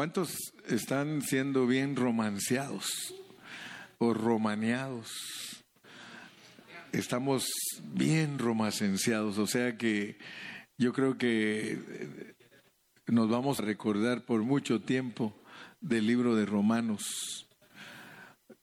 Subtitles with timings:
[0.00, 3.14] ¿Cuántos están siendo bien romanceados
[3.98, 5.10] o romaneados?
[6.90, 7.44] Estamos
[7.82, 10.16] bien romanceados, o sea que
[10.78, 12.34] yo creo que
[13.08, 15.38] nos vamos a recordar por mucho tiempo
[15.82, 17.46] del libro de Romanos.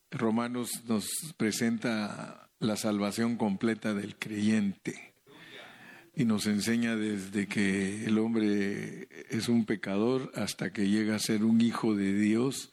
[0.10, 1.06] Romanos nos
[1.38, 5.07] presenta la salvación completa del creyente
[6.18, 11.44] y nos enseña desde que el hombre es un pecador hasta que llega a ser
[11.44, 12.72] un hijo de Dios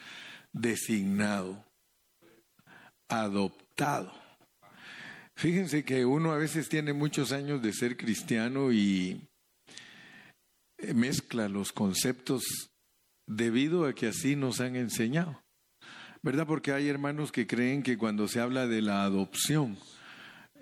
[0.54, 1.62] designado,
[3.06, 4.14] adoptado.
[5.36, 9.20] Fíjense que uno a veces tiene muchos años de ser cristiano y
[10.94, 12.70] mezcla los conceptos
[13.26, 15.38] debido a que así nos han enseñado.
[16.22, 16.46] ¿Verdad?
[16.46, 19.76] Porque hay hermanos que creen que cuando se habla de la adopción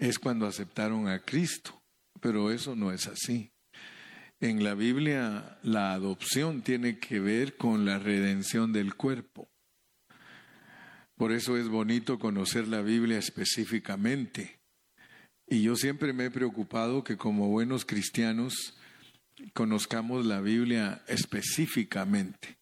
[0.00, 1.81] es cuando aceptaron a Cristo
[2.22, 3.50] pero eso no es así.
[4.40, 9.50] En la Biblia la adopción tiene que ver con la redención del cuerpo.
[11.16, 14.60] Por eso es bonito conocer la Biblia específicamente.
[15.48, 18.78] Y yo siempre me he preocupado que como buenos cristianos
[19.52, 22.56] conozcamos la Biblia específicamente.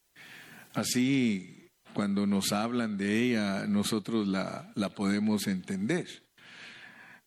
[0.72, 6.29] Así, cuando nos hablan de ella, nosotros la, la podemos entender.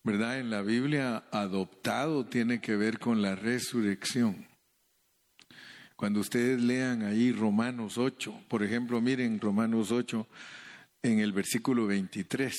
[0.04, 0.40] ¿Verdad?
[0.40, 4.48] En la Biblia, adoptado tiene que ver con la resurrección.
[5.96, 10.28] Cuando ustedes lean ahí Romanos 8, por ejemplo, miren Romanos 8
[11.04, 12.54] en el versículo 23.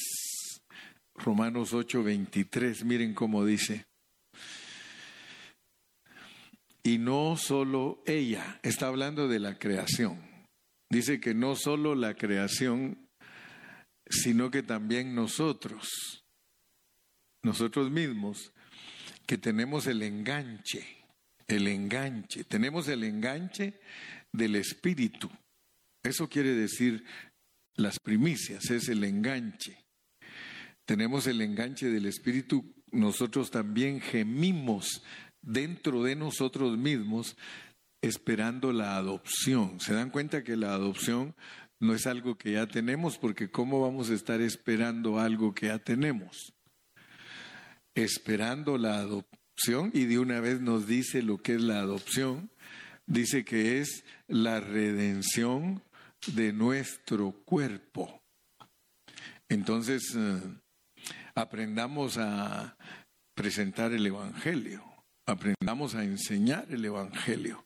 [1.16, 3.84] Romanos 8, 23, miren cómo dice.
[6.82, 10.18] Y no solo ella, está hablando de la creación.
[10.90, 13.08] Dice que no solo la creación,
[14.08, 16.23] sino que también nosotros
[17.44, 18.52] nosotros mismos
[19.26, 20.84] que tenemos el enganche,
[21.46, 23.78] el enganche, tenemos el enganche
[24.32, 25.30] del espíritu.
[26.02, 27.04] Eso quiere decir
[27.76, 29.78] las primicias, es el enganche.
[30.84, 35.02] Tenemos el enganche del espíritu, nosotros también gemimos
[35.40, 37.36] dentro de nosotros mismos
[38.02, 39.80] esperando la adopción.
[39.80, 41.34] ¿Se dan cuenta que la adopción
[41.80, 43.18] no es algo que ya tenemos?
[43.18, 46.54] Porque ¿cómo vamos a estar esperando algo que ya tenemos?
[47.94, 52.50] Esperando la adopción y de una vez nos dice lo que es la adopción.
[53.06, 55.82] Dice que es la redención
[56.26, 58.22] de nuestro cuerpo.
[59.48, 60.40] Entonces, eh,
[61.34, 62.76] aprendamos a
[63.34, 64.82] presentar el Evangelio,
[65.26, 67.64] aprendamos a enseñar el Evangelio.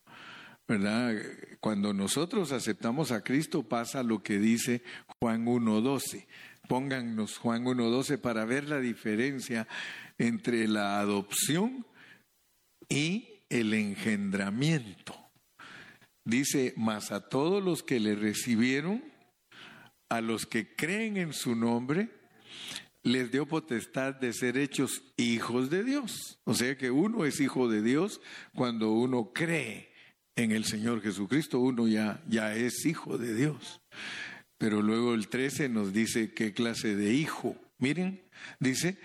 [0.66, 1.14] ¿Verdad?
[1.60, 4.82] Cuando nosotros aceptamos a Cristo pasa lo que dice
[5.18, 6.26] Juan 1.12.
[6.68, 9.66] Póngannos Juan 1.12 para ver la diferencia
[10.18, 11.86] entre la adopción
[12.88, 15.14] y el engendramiento.
[16.24, 19.02] Dice, mas a todos los que le recibieron,
[20.10, 22.10] a los que creen en su nombre,
[23.02, 26.38] les dio potestad de ser hechos hijos de Dios.
[26.44, 28.20] O sea que uno es hijo de Dios
[28.54, 29.90] cuando uno cree
[30.36, 33.80] en el Señor Jesucristo, uno ya, ya es hijo de Dios.
[34.58, 37.56] Pero luego el 13 nos dice qué clase de hijo.
[37.78, 38.22] Miren,
[38.60, 38.98] dice,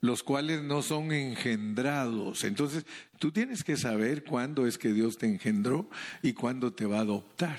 [0.00, 2.44] los cuales no son engendrados.
[2.44, 2.84] Entonces,
[3.18, 5.88] tú tienes que saber cuándo es que Dios te engendró
[6.22, 7.58] y cuándo te va a adoptar.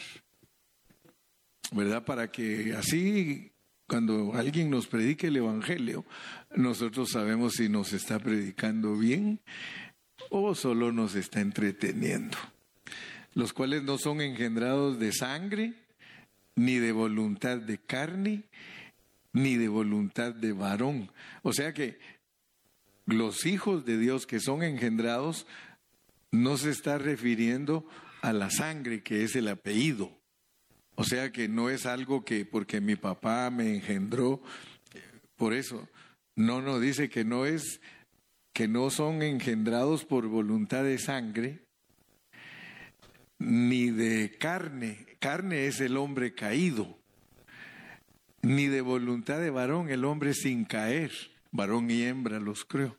[1.72, 2.06] ¿Verdad?
[2.06, 3.52] Para que así,
[3.88, 6.06] cuando alguien nos predique el Evangelio,
[6.56, 9.40] nosotros sabemos si nos está predicando bien
[10.30, 12.38] o solo nos está entreteniendo.
[13.34, 15.74] Los cuales no son engendrados de sangre,
[16.56, 18.44] ni de voluntad de carne,
[19.34, 21.12] ni de voluntad de varón.
[21.44, 22.00] O sea que
[23.08, 25.48] los hijos de Dios que son engendrados
[26.32, 27.88] no se está refiriendo
[28.22, 30.12] a la sangre que es el apellido.
[30.96, 34.42] O sea que no es algo que porque mi papá me engendró,
[35.36, 35.88] por eso.
[36.36, 37.82] No, no, dice que no es,
[38.54, 41.64] que no son engendrados por voluntad de sangre,
[43.40, 46.98] ni de carne, carne es el hombre caído,
[48.42, 51.12] ni de voluntad de varón el hombre sin caer,
[51.52, 52.98] varón y hembra los creo.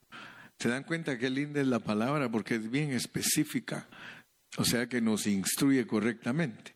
[0.60, 2.30] ¿Se dan cuenta qué linda es la palabra?
[2.30, 3.86] Porque es bien específica,
[4.56, 6.74] o sea que nos instruye correctamente.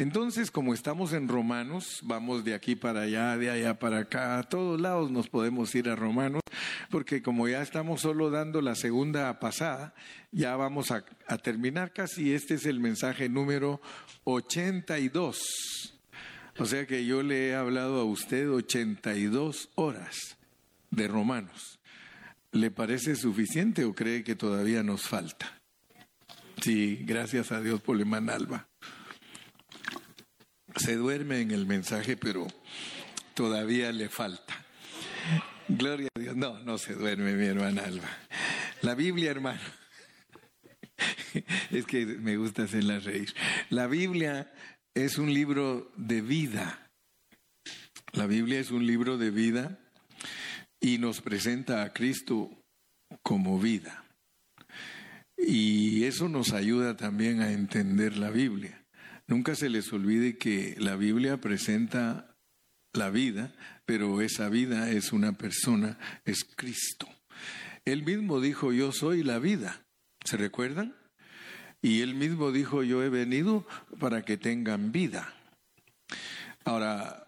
[0.00, 4.44] Entonces, como estamos en Romanos, vamos de aquí para allá, de allá para acá, a
[4.44, 6.42] todos lados nos podemos ir a Romanos,
[6.88, 9.94] porque como ya estamos solo dando la segunda pasada,
[10.30, 11.04] ya vamos a,
[11.42, 12.32] terminar casi.
[12.32, 13.80] Este es el mensaje número
[14.22, 15.40] 82.
[16.58, 20.38] O sea que yo le he hablado a usted 82 horas
[20.92, 21.77] de Romanos.
[22.52, 25.60] ¿Le parece suficiente o cree que todavía nos falta?
[26.62, 28.68] Sí, gracias a Dios por Alba.
[30.76, 32.46] Se duerme en el mensaje, pero
[33.34, 34.64] todavía le falta.
[35.68, 36.36] Gloria a Dios.
[36.36, 38.08] No, no se duerme mi hermana Alba.
[38.82, 39.60] La Biblia, hermano.
[41.70, 43.34] Es que me gusta hacerla reír.
[43.70, 44.52] La Biblia
[44.94, 46.90] es un libro de vida.
[48.12, 49.78] La Biblia es un libro de vida
[50.80, 52.50] y nos presenta a Cristo
[53.22, 54.04] como vida.
[55.36, 58.84] Y eso nos ayuda también a entender la Biblia.
[59.26, 62.34] Nunca se les olvide que la Biblia presenta
[62.92, 63.54] la vida,
[63.84, 67.08] pero esa vida es una persona, es Cristo.
[67.84, 69.84] Él mismo dijo, yo soy la vida.
[70.24, 70.94] ¿Se recuerdan?
[71.80, 73.66] Y él mismo dijo, yo he venido
[74.00, 75.32] para que tengan vida.
[76.64, 77.27] Ahora,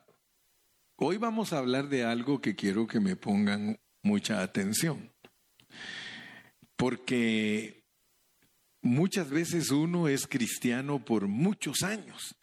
[1.01, 5.11] hoy vamos a hablar de algo que quiero que me pongan mucha atención.
[6.77, 7.85] Porque
[8.83, 12.37] muchas veces uno es cristiano por muchos años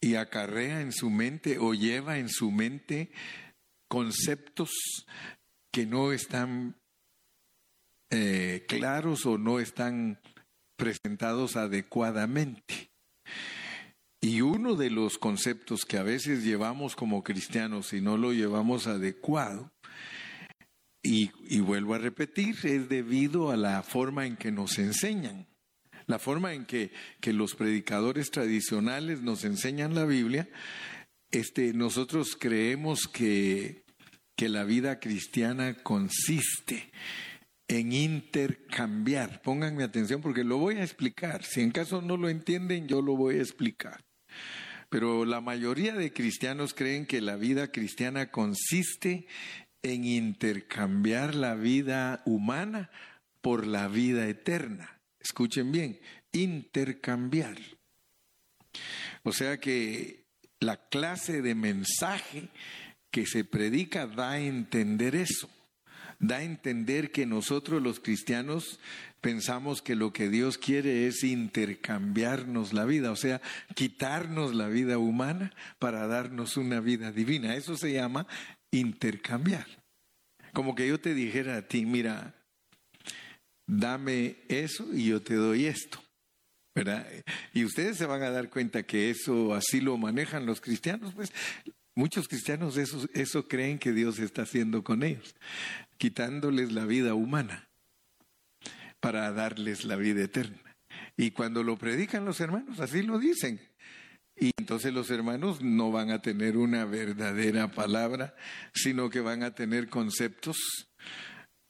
[0.00, 3.10] y acarrea en su mente o lleva en su mente
[3.88, 4.70] conceptos
[5.70, 6.76] que no están
[8.10, 10.20] eh, claros o no están
[10.76, 12.90] presentados adecuadamente.
[14.20, 18.86] Y uno de los conceptos que a veces llevamos como cristianos y no lo llevamos
[18.86, 19.70] adecuado,
[21.02, 25.46] y, vuelvo a repetir, es debido a la forma en que nos enseñan,
[26.06, 30.48] la forma en que, que los predicadores tradicionales nos enseñan la Biblia.
[31.30, 33.84] Este, nosotros creemos que,
[34.36, 36.90] que la vida cristiana consiste
[37.68, 39.40] en intercambiar.
[39.42, 41.44] Pónganme atención porque lo voy a explicar.
[41.44, 44.07] Si en caso no lo entienden, yo lo voy a explicar.
[44.88, 49.26] Pero la mayoría de cristianos creen que la vida cristiana consiste
[49.82, 52.90] en intercambiar la vida humana
[53.40, 55.00] por la vida eterna.
[55.20, 56.00] Escuchen bien,
[56.32, 57.58] intercambiar.
[59.22, 60.24] O sea que
[60.60, 62.48] la clase de mensaje
[63.10, 65.50] que se predica da a entender eso
[66.18, 68.80] da a entender que nosotros los cristianos
[69.20, 73.40] pensamos que lo que Dios quiere es intercambiarnos la vida, o sea,
[73.74, 77.54] quitarnos la vida humana para darnos una vida divina.
[77.54, 78.26] Eso se llama
[78.70, 79.66] intercambiar.
[80.52, 82.34] Como que yo te dijera a ti, mira,
[83.66, 86.02] dame eso y yo te doy esto.
[86.74, 87.06] ¿verdad?
[87.52, 91.32] Y ustedes se van a dar cuenta que eso así lo manejan los cristianos, pues
[91.98, 95.34] muchos cristianos eso, eso creen que Dios está haciendo con ellos
[95.98, 97.68] quitándoles la vida humana
[99.00, 100.76] para darles la vida eterna.
[101.16, 103.60] Y cuando lo predican los hermanos, así lo dicen.
[104.36, 108.36] Y entonces los hermanos no van a tener una verdadera palabra,
[108.72, 110.56] sino que van a tener conceptos.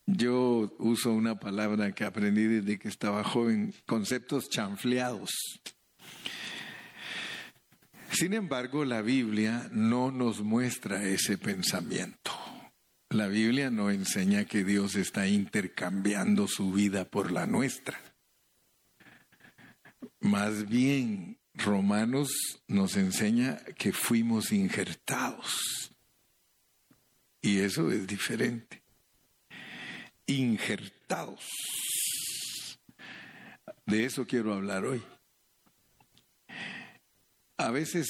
[0.07, 5.31] Yo uso una palabra que aprendí desde que estaba joven, conceptos chanfleados.
[8.11, 12.33] Sin embargo, la Biblia no nos muestra ese pensamiento.
[13.11, 17.99] La Biblia no enseña que Dios está intercambiando su vida por la nuestra.
[20.21, 22.29] Más bien, Romanos
[22.67, 25.91] nos enseña que fuimos injertados.
[27.41, 28.83] Y eso es diferente.
[30.27, 31.45] Injertados.
[33.87, 35.03] De eso quiero hablar hoy.
[37.59, 38.09] A veces,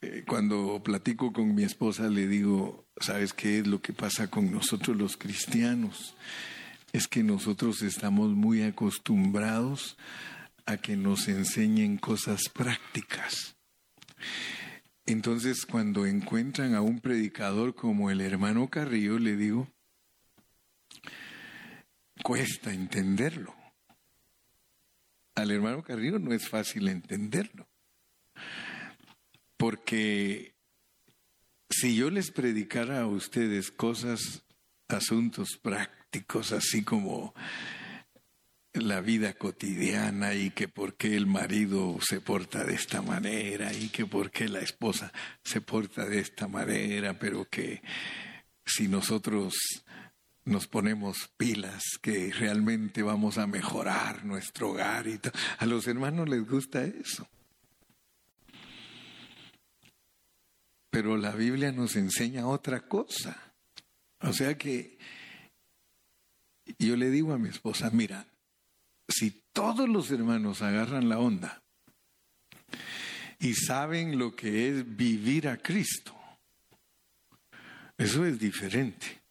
[0.00, 4.50] eh, cuando platico con mi esposa, le digo, ¿Sabes qué es lo que pasa con
[4.50, 6.16] nosotros los cristianos?
[6.92, 9.96] Es que nosotros estamos muy acostumbrados
[10.66, 13.56] a que nos enseñen cosas prácticas.
[15.06, 19.68] Entonces, cuando encuentran a un predicador como el hermano Carrillo, le digo,
[22.22, 23.54] cuesta entenderlo.
[25.36, 27.67] Al hermano Carrillo no es fácil entenderlo,
[29.58, 30.54] porque
[31.68, 34.44] si yo les predicara a ustedes cosas,
[34.88, 37.34] asuntos prácticos, así como
[38.72, 43.88] la vida cotidiana y que por qué el marido se porta de esta manera y
[43.88, 45.12] que por qué la esposa
[45.42, 47.82] se porta de esta manera, pero que
[48.64, 49.54] si nosotros
[50.44, 55.20] nos ponemos pilas, que realmente vamos a mejorar nuestro hogar y.
[55.58, 57.28] A los hermanos les gusta eso.
[60.98, 63.54] Pero la Biblia nos enseña otra cosa.
[64.18, 64.98] O sea que
[66.76, 68.26] yo le digo a mi esposa, mira,
[69.08, 71.62] si todos los hermanos agarran la onda
[73.38, 76.16] y saben lo que es vivir a Cristo,
[77.96, 79.22] eso es diferente.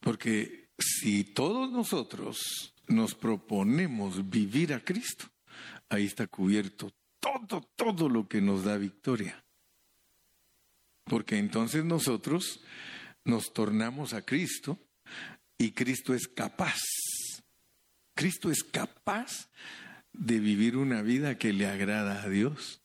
[0.00, 5.26] Porque si todos nosotros nos proponemos vivir a Cristo,
[5.90, 9.42] ahí está cubierto todo, todo lo que nos da victoria.
[11.06, 12.60] Porque entonces nosotros
[13.24, 14.78] nos tornamos a Cristo
[15.58, 16.80] y Cristo es capaz.
[18.14, 19.48] Cristo es capaz
[20.12, 22.80] de vivir una vida que le agrada a Dios.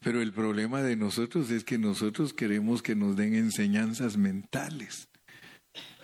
[0.00, 5.08] Pero el problema de nosotros es que nosotros queremos que nos den enseñanzas mentales,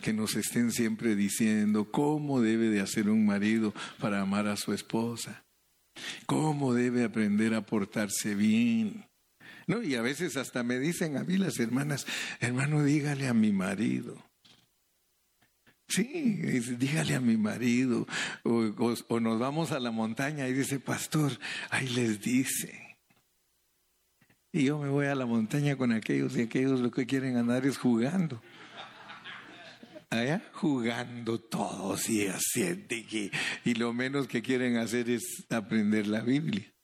[0.00, 4.73] que nos estén siempre diciendo cómo debe de hacer un marido para amar a su
[4.73, 5.45] esposa,
[6.25, 9.10] cómo debe aprender a portarse bien.
[9.71, 12.05] No, y a veces hasta me dicen a mí las hermanas,
[12.41, 14.21] hermano, dígale a mi marido.
[15.87, 16.35] Sí,
[16.77, 18.05] dígale a mi marido.
[18.43, 21.39] O, o, nos vamos a la montaña y dice, pastor,
[21.71, 22.99] ahí les dice.
[24.50, 27.65] Y yo me voy a la montaña con aquellos y aquellos lo que quieren andar
[27.65, 28.43] es jugando.
[30.11, 33.31] Allá jugando todos y haciendo y,
[33.65, 36.75] y lo menos que quieren hacer es aprender la Biblia.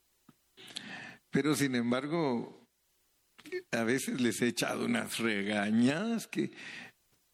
[1.29, 2.57] Pero sin embargo,
[3.71, 6.51] a veces les he echado unas regañadas que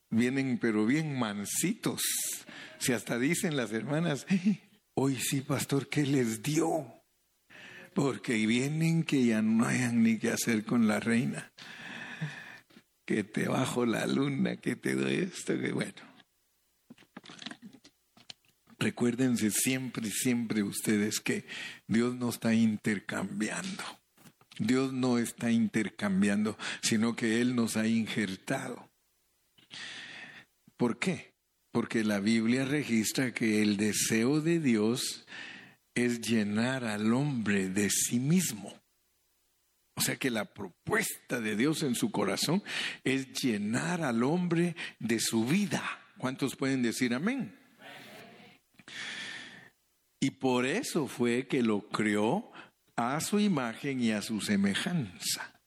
[0.10, 2.02] vienen pero bien mansitos.
[2.80, 4.26] Si hasta dicen las hermanas,
[4.96, 7.04] hoy sí, pastor, ¿qué les dio?
[7.94, 11.52] porque vienen que ya no hayan ni qué hacer con la reina.
[13.06, 16.14] Que te bajo la luna, que te doy esto, que bueno.
[18.80, 21.46] Recuérdense siempre, siempre ustedes que
[21.88, 23.84] Dios no está intercambiando.
[24.60, 28.90] Dios no está intercambiando, sino que Él nos ha injertado.
[30.78, 31.34] ¿Por qué?
[31.72, 35.26] Porque la Biblia registra que el deseo de Dios
[35.96, 38.74] es llenar al hombre de sí mismo.
[39.96, 42.64] O sea que la propuesta de Dios en su corazón
[43.04, 45.84] es llenar al hombre de su vida.
[46.18, 47.56] ¿Cuántos pueden decir amén?
[50.20, 52.53] Y por eso fue que lo creó
[52.96, 55.60] a su imagen y a su semejanza.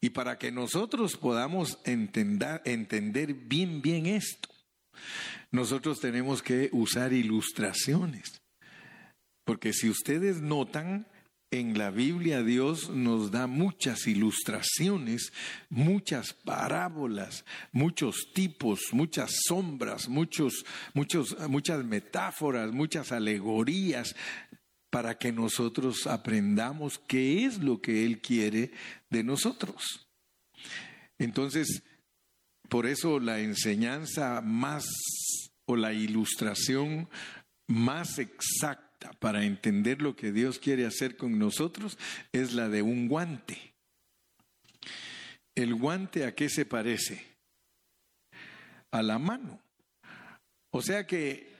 [0.00, 4.50] Y para que nosotros podamos entender, entender bien, bien esto,
[5.50, 8.42] nosotros tenemos que usar ilustraciones.
[9.44, 11.06] Porque si ustedes notan,
[11.50, 15.32] en la Biblia Dios nos da muchas ilustraciones,
[15.68, 24.16] muchas parábolas, muchos tipos, muchas sombras, muchos, muchos, muchas metáforas, muchas alegorías,
[24.94, 28.70] para que nosotros aprendamos qué es lo que Él quiere
[29.10, 30.06] de nosotros.
[31.18, 31.82] Entonces,
[32.68, 34.86] por eso la enseñanza más
[35.64, 37.08] o la ilustración
[37.66, 41.98] más exacta para entender lo que Dios quiere hacer con nosotros
[42.30, 43.74] es la de un guante.
[45.56, 47.26] ¿El guante a qué se parece?
[48.92, 49.60] A la mano.
[50.70, 51.52] O sea que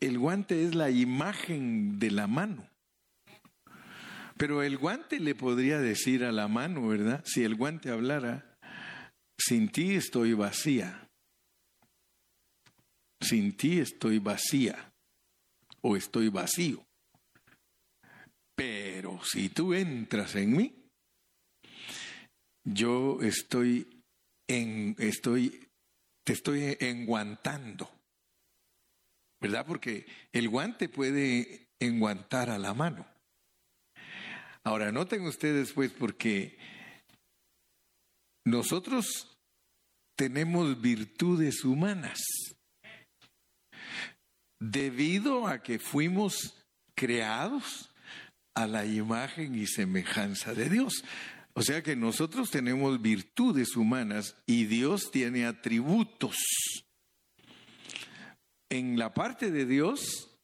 [0.00, 2.68] el guante es la imagen de la mano.
[4.36, 7.22] Pero el guante le podría decir a la mano, ¿verdad?
[7.24, 8.56] Si el guante hablara,
[9.38, 11.08] sin ti estoy vacía.
[13.20, 14.92] Sin ti estoy vacía
[15.80, 16.84] o estoy vacío.
[18.56, 20.74] Pero si tú entras en mí,
[22.64, 24.02] yo estoy
[24.48, 25.68] en, estoy,
[26.24, 27.90] te estoy enguantando.
[29.44, 29.66] ¿Verdad?
[29.66, 33.06] Porque el guante puede enguantar a la mano.
[34.64, 36.56] Ahora, noten ustedes pues porque
[38.46, 39.36] nosotros
[40.16, 42.22] tenemos virtudes humanas
[44.58, 46.64] debido a que fuimos
[46.96, 47.92] creados
[48.56, 51.04] a la imagen y semejanza de Dios.
[51.52, 56.38] O sea que nosotros tenemos virtudes humanas y Dios tiene atributos.
[58.70, 60.36] En la parte de Dios,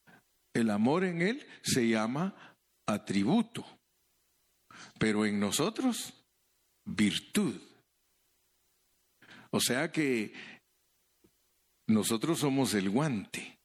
[0.54, 3.64] el amor en Él se llama atributo,
[4.98, 6.12] pero en nosotros,
[6.84, 7.60] virtud.
[9.50, 10.32] O sea que
[11.88, 13.58] nosotros somos el guante.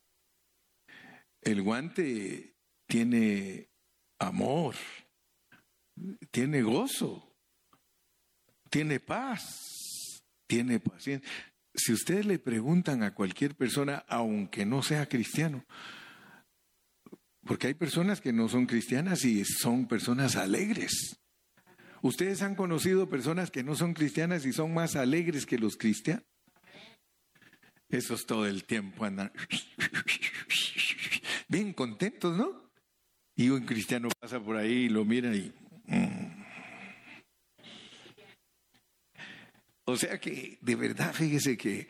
[1.42, 2.56] El guante
[2.88, 3.70] tiene
[4.20, 4.76] amor,
[6.32, 7.36] tiene gozo,
[8.70, 11.30] tiene paz, tiene paciencia.
[11.76, 15.66] Si ustedes le preguntan a cualquier persona, aunque no sea cristiano,
[17.46, 21.20] porque hay personas que no son cristianas y son personas alegres.
[22.02, 26.24] Ustedes han conocido personas que no son cristianas y son más alegres que los cristianos.
[27.90, 29.32] Esos todo el tiempo andan
[31.48, 32.72] bien contentos, ¿no?
[33.36, 35.54] Y un cristiano pasa por ahí y lo mira y...
[35.86, 36.35] Mm.
[39.86, 41.88] O sea que, de verdad, fíjese que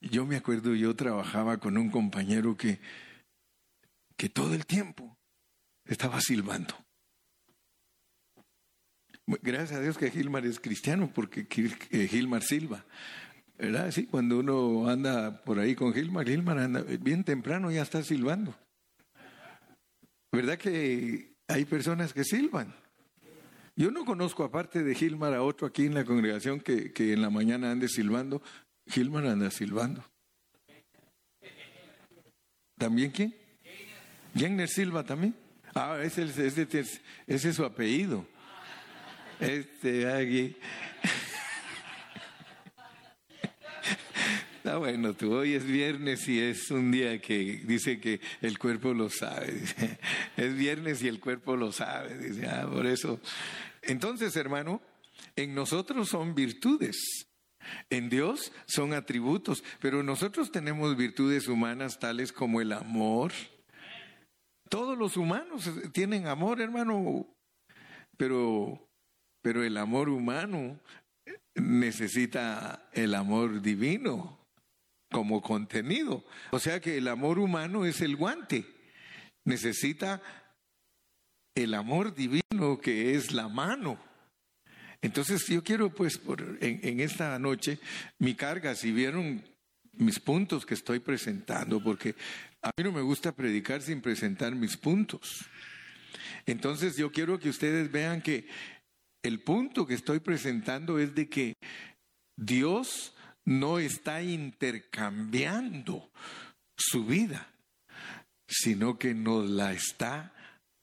[0.00, 2.80] yo me acuerdo, yo trabajaba con un compañero que,
[4.16, 5.16] que todo el tiempo
[5.84, 6.74] estaba silbando.
[9.26, 11.46] Gracias a Dios que Gilmar es cristiano, porque
[11.90, 12.84] eh, Gilmar Silva.
[13.56, 13.90] ¿Verdad?
[13.92, 18.56] Sí, cuando uno anda por ahí con Gilmar, Gilmar anda bien temprano, ya está silbando.
[20.32, 22.74] ¿Verdad que hay personas que silban?
[23.76, 27.22] Yo no conozco, aparte de Gilmar, a otro aquí en la congregación que, que en
[27.22, 28.42] la mañana ande silbando.
[28.86, 30.04] Gilmar anda silbando.
[32.76, 33.34] ¿También quién?
[34.34, 35.34] Jenner Silva también.
[35.74, 36.66] Ah, ese, ese,
[37.26, 38.26] ese es su apellido.
[39.38, 40.56] Este, aquí.
[44.70, 48.94] Está bueno, tú hoy es viernes y es un día que dice que el cuerpo
[48.94, 49.64] lo sabe.
[50.36, 52.16] Es viernes y el cuerpo lo sabe.
[52.16, 53.18] Dice, ah, por eso.
[53.82, 54.80] Entonces, hermano,
[55.34, 57.26] en nosotros son virtudes.
[57.90, 63.32] En Dios son atributos, pero nosotros tenemos virtudes humanas tales como el amor.
[64.68, 67.26] Todos los humanos tienen amor, hermano,
[68.16, 68.88] pero,
[69.42, 70.78] pero el amor humano
[71.56, 74.39] necesita el amor divino
[75.10, 76.24] como contenido.
[76.50, 78.64] O sea que el amor humano es el guante.
[79.44, 80.22] Necesita
[81.54, 83.98] el amor divino que es la mano.
[85.02, 87.78] Entonces yo quiero pues por, en, esta noche
[88.18, 89.42] mi carga, si vieron
[89.92, 92.14] mis puntos que estoy presentando, porque
[92.62, 95.46] a mí no me gusta predicar sin presentar mis puntos.
[96.46, 98.46] Entonces yo quiero que ustedes vean que
[99.22, 101.54] el punto que estoy presentando es de que
[102.36, 103.14] Dios
[103.50, 106.12] no está intercambiando
[106.78, 107.52] su vida,
[108.48, 110.32] sino que nos la está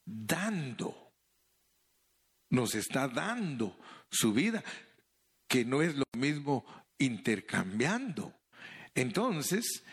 [0.06, 1.14] dando.
[2.52, 3.80] Nos está dando
[4.12, 4.64] su vida,
[5.50, 6.66] que no es lo mismo
[7.00, 8.34] intercambiando.
[8.94, 9.84] Entonces,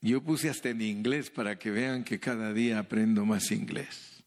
[0.00, 4.24] yo puse hasta en inglés para que vean que cada día aprendo más inglés.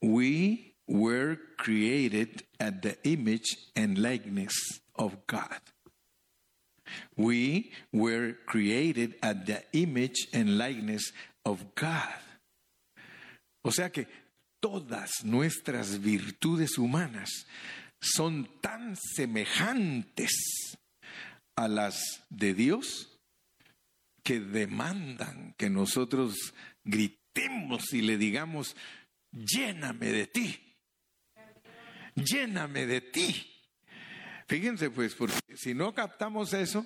[0.00, 4.54] We were created at the image and likeness
[4.94, 5.60] of God.
[7.16, 11.12] We were created at the image and likeness
[11.44, 12.20] of God.
[13.64, 14.06] O sea que
[14.60, 17.46] todas nuestras virtudes humanas
[18.00, 20.76] son tan semejantes
[21.56, 23.18] a las de Dios
[24.22, 28.76] que demandan que nosotros gritemos y le digamos,
[29.32, 30.65] lléname de ti,
[32.16, 33.52] lléname de ti.
[34.48, 36.84] Fíjense pues, porque si no captamos eso,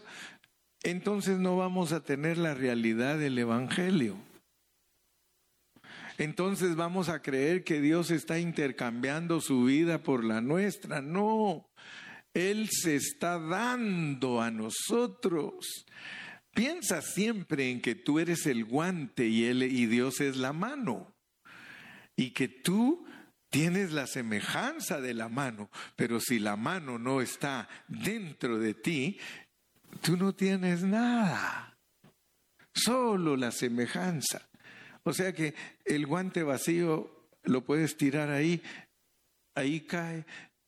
[0.83, 4.17] entonces no vamos a tener la realidad del Evangelio
[6.21, 11.01] entonces vamos a creer que Dios está intercambiando su vida por la nuestra.
[11.01, 11.71] No,
[12.35, 15.87] Él se está dando a nosotros.
[16.53, 21.11] Piensa siempre en que tú eres el guante y, y Dios es la mano.
[22.17, 23.07] Y que tú
[23.51, 29.19] tienes la semejanza de la mano, pero si la mano no está dentro de ti,
[30.01, 31.77] tú no tienes nada.
[32.73, 34.49] Solo la semejanza.
[35.03, 38.63] O sea que el guante vacío lo puedes tirar ahí,
[39.55, 40.25] ahí cae.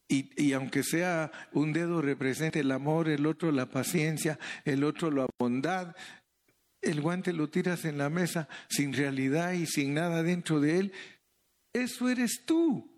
[0.08, 5.26] Y, aunque sea un dedo represente el amor, el otro la paciencia, el otro la
[5.38, 5.96] bondad,
[6.82, 10.92] el guante lo tiras en la mesa sin realidad y sin nada dentro de él.
[11.72, 12.90] Eso eres tú.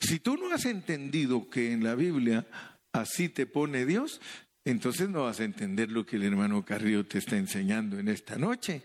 [0.00, 2.46] Si tú no has entendido que en la Biblia
[2.92, 4.20] así te pone Dios,
[4.64, 8.36] entonces no vas a entender lo que el hermano Carrillo te está enseñando en esta
[8.36, 8.82] noche.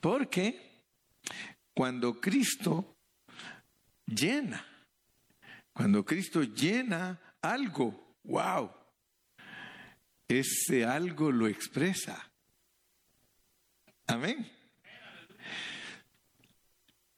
[0.00, 0.84] Porque
[1.74, 2.96] cuando Cristo
[4.06, 4.64] llena,
[5.72, 8.70] cuando Cristo llena algo, wow,
[10.28, 12.30] ese algo lo expresa.
[14.06, 14.59] Amén.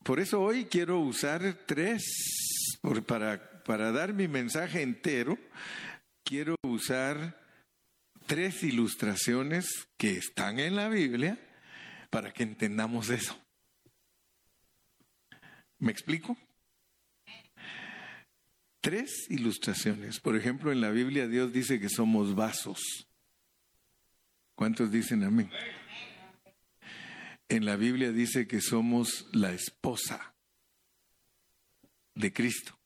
[0.03, 2.03] Por eso hoy quiero usar tres,
[3.07, 5.39] para, para dar mi mensaje entero,
[6.25, 7.41] quiero usar
[8.27, 11.39] tres ilustraciones que están en la Biblia
[12.11, 13.39] para que entendamos eso.
[15.79, 16.37] ¿Me explico?
[18.81, 20.19] Tres ilustraciones.
[20.19, 23.07] Por ejemplo, en la Biblia Dios dice que somos vasos.
[24.57, 25.51] ¿Cuántos dicen amén?
[27.53, 30.35] En la Biblia dice que somos la esposa
[32.15, 32.79] de Cristo.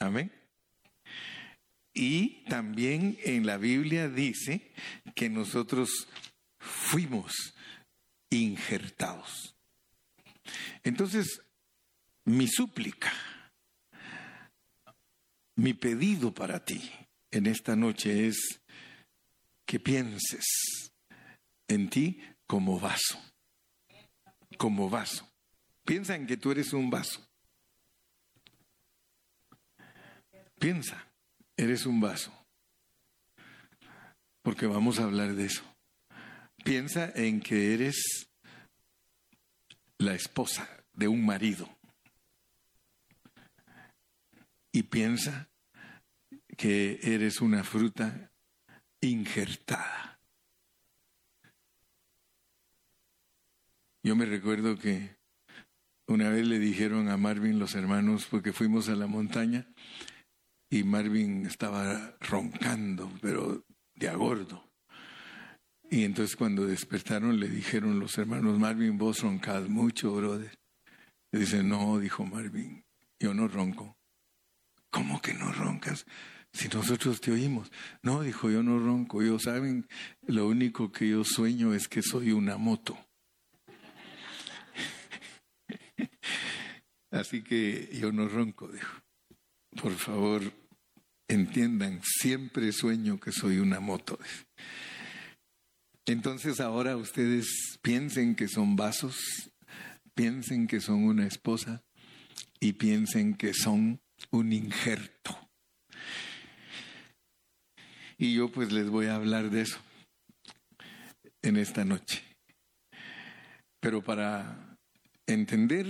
[0.00, 0.32] Amén.
[1.94, 4.72] Y también en la Biblia dice
[5.14, 6.08] que nosotros
[6.58, 7.54] fuimos
[8.30, 9.54] injertados.
[10.82, 11.40] Entonces,
[12.24, 13.12] mi súplica,
[15.54, 16.82] mi pedido para ti
[17.30, 18.60] en esta noche es
[19.64, 20.90] que pienses
[21.68, 23.22] en ti como vaso,
[24.58, 25.26] como vaso.
[25.84, 27.26] Piensa en que tú eres un vaso.
[30.58, 31.06] Piensa,
[31.56, 32.32] eres un vaso.
[34.42, 35.62] Porque vamos a hablar de eso.
[36.64, 38.28] Piensa en que eres
[39.98, 41.68] la esposa de un marido.
[44.72, 45.48] Y piensa
[46.56, 48.32] que eres una fruta
[49.00, 50.17] injertada.
[54.08, 55.18] Yo me recuerdo que
[56.06, 59.66] una vez le dijeron a Marvin los hermanos, porque fuimos a la montaña,
[60.70, 64.66] y Marvin estaba roncando, pero de agordo.
[65.90, 70.58] Y entonces cuando despertaron le dijeron los hermanos, Marvin, vos roncás mucho, brother.
[71.30, 72.82] Le dice, no, dijo Marvin,
[73.20, 73.98] yo no ronco.
[74.88, 76.06] ¿Cómo que no roncas?
[76.54, 77.70] Si nosotros te oímos.
[78.02, 79.22] No, dijo, yo no ronco.
[79.22, 79.86] Yo saben,
[80.22, 82.96] lo único que yo sueño es que soy una moto.
[87.10, 89.00] Así que yo no ronco, dijo.
[89.80, 90.42] Por favor,
[91.28, 94.18] entiendan, siempre sueño que soy una moto.
[96.06, 99.50] Entonces ahora ustedes piensen que son vasos,
[100.14, 101.82] piensen que son una esposa
[102.60, 105.38] y piensen que son un injerto.
[108.16, 109.78] Y yo pues les voy a hablar de eso
[111.42, 112.24] en esta noche.
[113.80, 114.76] Pero para
[115.26, 115.86] entender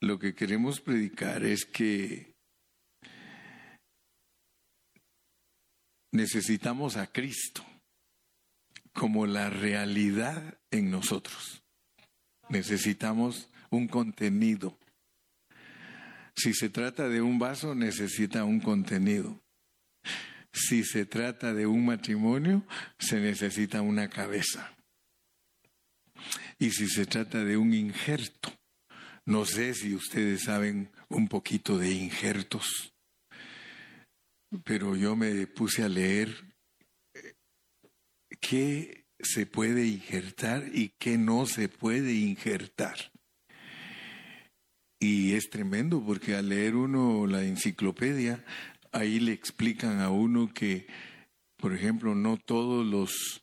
[0.00, 2.34] lo que queremos predicar es que
[6.12, 7.64] necesitamos a Cristo
[8.92, 11.62] como la realidad en nosotros.
[12.48, 14.78] Necesitamos un contenido.
[16.36, 19.42] Si se trata de un vaso, necesita un contenido.
[20.52, 22.64] Si se trata de un matrimonio,
[22.98, 24.76] se necesita una cabeza.
[26.58, 28.52] Y si se trata de un injerto,
[29.26, 32.92] no sé si ustedes saben un poquito de injertos,
[34.64, 36.54] pero yo me puse a leer
[37.14, 37.34] eh,
[38.40, 43.12] qué se puede injertar y qué no se puede injertar.
[45.00, 48.44] Y es tremendo porque al leer uno la enciclopedia
[48.92, 50.86] ahí le explican a uno que,
[51.56, 53.42] por ejemplo, no todos los,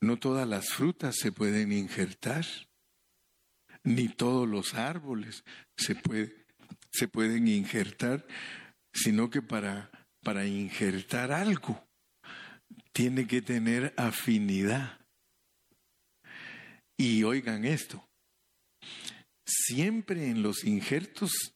[0.00, 2.44] no todas las frutas se pueden injertar,
[3.86, 5.44] ni todos los árboles
[5.76, 6.44] se, puede,
[6.90, 8.26] se pueden injertar,
[8.92, 9.90] sino que para,
[10.22, 11.86] para injertar algo
[12.92, 15.00] tiene que tener afinidad.
[16.98, 18.08] Y oigan esto,
[19.46, 21.54] siempre en los injertos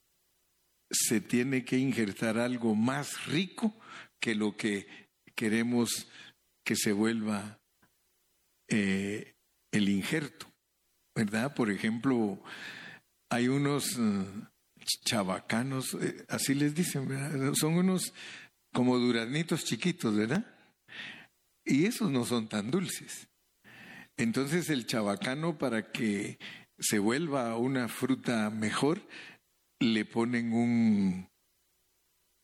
[0.90, 3.78] se tiene que injertar algo más rico
[4.20, 4.86] que lo que
[5.34, 6.08] queremos
[6.64, 7.58] que se vuelva
[8.68, 9.34] eh,
[9.72, 10.49] el injerto,
[11.14, 11.54] ¿verdad?
[11.54, 12.40] Por ejemplo,
[13.30, 14.24] hay unos eh,
[15.04, 17.52] chabacanos, eh, así les dicen, ¿verdad?
[17.54, 18.12] Son unos
[18.72, 20.46] como duraznitos chiquitos, ¿verdad?
[21.64, 23.28] Y esos no son tan dulces.
[24.16, 26.38] Entonces el chabacano para que
[26.78, 29.00] se vuelva una fruta mejor,
[29.80, 31.28] le ponen un,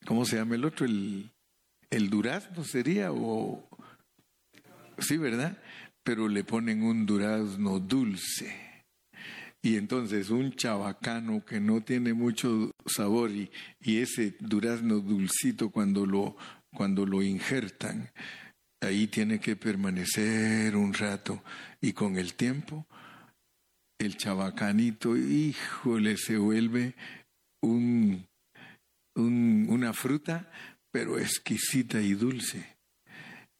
[0.05, 0.85] ¿cómo se llama el otro?
[0.85, 1.31] El,
[1.89, 3.67] el durazno sería, o,
[4.99, 5.61] sí, ¿verdad?
[6.07, 8.55] Pero le ponen un durazno dulce.
[9.61, 16.05] Y entonces un chabacano que no tiene mucho sabor y, y ese durazno dulcito cuando
[16.05, 16.37] lo,
[16.73, 18.09] cuando lo injertan,
[18.79, 21.43] ahí tiene que permanecer un rato
[21.81, 22.87] y con el tiempo
[23.99, 26.95] el chabacanito, híjole, se vuelve
[27.61, 28.25] un,
[29.13, 30.49] una fruta,
[30.89, 32.77] pero exquisita y dulce.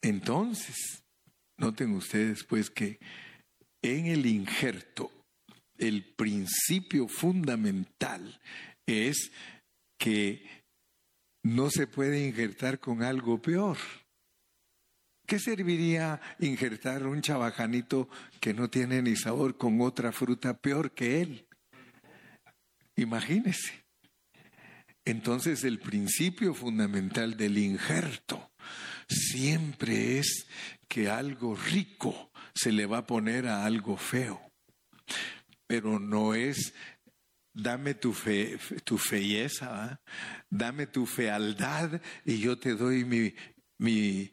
[0.00, 1.04] Entonces,
[1.58, 2.98] noten ustedes pues que
[3.82, 5.12] en el injerto,
[5.76, 8.40] el principio fundamental
[8.86, 9.30] es
[9.98, 10.64] que
[11.44, 13.76] no se puede injertar con algo peor.
[15.26, 18.08] ¿Qué serviría injertar un chabajanito
[18.40, 21.46] que no tiene ni sabor con otra fruta peor que él?
[22.96, 23.84] Imagínese.
[25.04, 28.50] Entonces el principio fundamental del injerto
[29.08, 30.46] siempre es
[30.88, 34.40] que algo rico se le va a poner a algo feo,
[35.66, 36.74] pero no es
[37.52, 38.98] dame tu fe, tu
[40.48, 43.34] dame tu fealdad y yo te doy mi,
[43.78, 44.30] mi,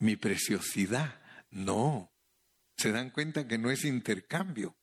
[0.00, 1.20] mi preciosidad.
[1.50, 2.12] No,
[2.76, 4.76] se dan cuenta que no es intercambio,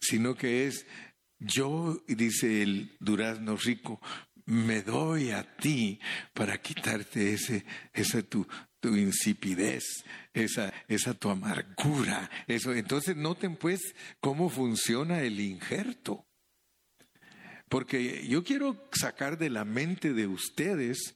[0.00, 0.86] sino que es
[1.38, 4.00] yo, dice el durazno rico,
[4.46, 6.00] me doy a ti
[6.34, 8.46] para quitarte ese, esa tu,
[8.80, 9.84] tu insipidez,
[10.32, 12.30] esa, esa tu amargura.
[12.46, 12.74] Eso.
[12.74, 16.26] Entonces noten pues cómo funciona el injerto.
[17.68, 21.14] Porque yo quiero sacar de la mente de ustedes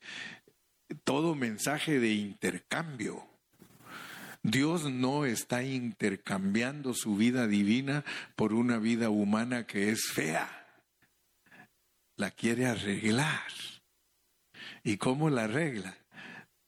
[1.03, 3.27] todo mensaje de intercambio.
[4.43, 8.05] Dios no está intercambiando su vida divina
[8.37, 10.69] por una vida humana que es fea.
[12.17, 13.51] La quiere arreglar.
[14.85, 15.97] ¿Y cómo la arregla?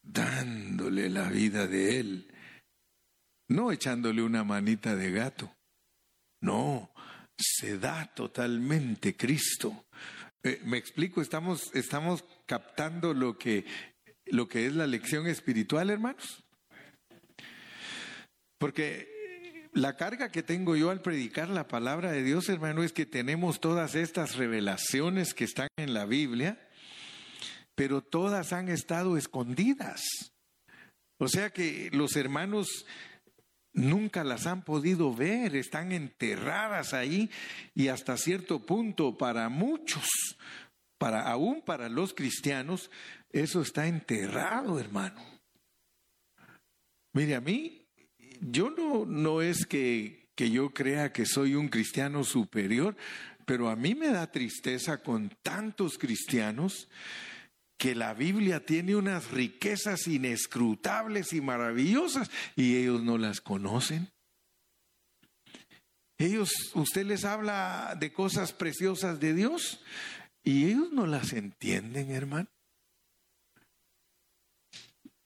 [0.06, 2.32] Dándole la vida de Él.
[3.48, 5.52] No echándole una manita de gato.
[6.40, 6.92] No,
[7.36, 9.86] se da totalmente Cristo.
[10.42, 13.64] Eh, me explico, estamos, estamos captando lo que,
[14.26, 16.44] lo que es la lección espiritual, hermanos.
[18.58, 23.06] Porque la carga que tengo yo al predicar la palabra de Dios, hermano, es que
[23.06, 26.65] tenemos todas estas revelaciones que están en la Biblia,
[27.76, 30.02] pero todas han estado escondidas.
[31.18, 32.84] O sea que los hermanos
[33.72, 37.30] nunca las han podido ver, están enterradas ahí
[37.74, 40.08] y hasta cierto punto para muchos,
[40.98, 42.90] para aún para los cristianos,
[43.30, 45.22] eso está enterrado, hermano.
[47.12, 47.86] Mire, a mí
[48.40, 52.96] yo no, no es que, que yo crea que soy un cristiano superior,
[53.44, 56.88] pero a mí me da tristeza con tantos cristianos
[57.76, 64.10] que la Biblia tiene unas riquezas inescrutables y maravillosas y ellos no las conocen.
[66.18, 69.82] Ellos, usted les habla de cosas preciosas de Dios
[70.42, 72.48] y ellos no las entienden, hermano.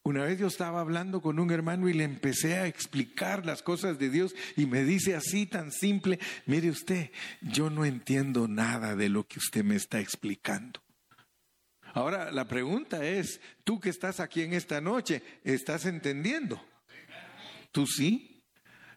[0.03, 3.99] Una vez yo estaba hablando con un hermano y le empecé a explicar las cosas
[3.99, 7.11] de Dios y me dice así tan simple, mire usted,
[7.41, 10.81] yo no entiendo nada de lo que usted me está explicando.
[11.93, 16.63] Ahora, la pregunta es, tú que estás aquí en esta noche, ¿estás entendiendo?
[17.71, 18.43] ¿Tú sí?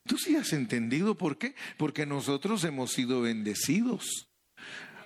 [0.07, 1.55] ¿Tú sí has entendido por qué?
[1.79, 4.29] Porque nosotros hemos sido bendecidos.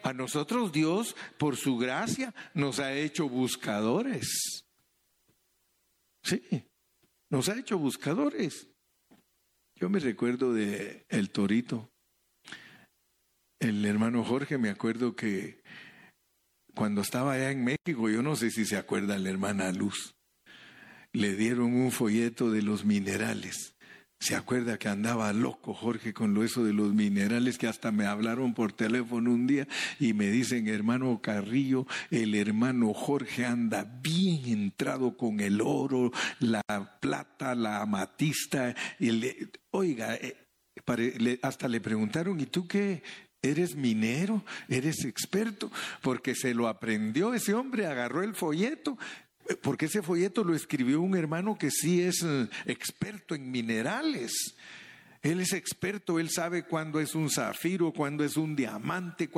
[0.02, 4.64] A nosotros Dios, por su gracia, nos ha hecho buscadores.
[6.22, 6.42] Sí,
[7.30, 8.68] nos ha hecho buscadores.
[9.76, 11.90] Yo me recuerdo de el Torito.
[13.60, 15.62] El hermano Jorge, me acuerdo que
[16.78, 20.14] cuando estaba allá en México, yo no sé si se acuerda la hermana Luz,
[21.12, 23.74] le dieron un folleto de los minerales.
[24.20, 28.06] Se acuerda que andaba loco Jorge con lo eso de los minerales que hasta me
[28.06, 29.66] hablaron por teléfono un día
[29.98, 36.62] y me dicen, hermano Carrillo, el hermano Jorge anda bien entrado con el oro, la
[37.00, 38.76] plata, la amatista.
[39.00, 39.34] Y
[39.72, 40.48] oiga, eh,
[41.42, 43.02] hasta le preguntaron, ¿y tú qué?
[43.42, 44.44] ¿Eres minero?
[44.68, 45.70] ¿Eres experto?
[46.02, 48.98] Porque se lo aprendió ese hombre, agarró el folleto
[49.62, 54.54] porque ese folleto lo escribió un hermano que sí es eh, experto en minerales.
[55.22, 59.28] Él es experto, él sabe cuándo es un zafiro, cuándo es un diamante.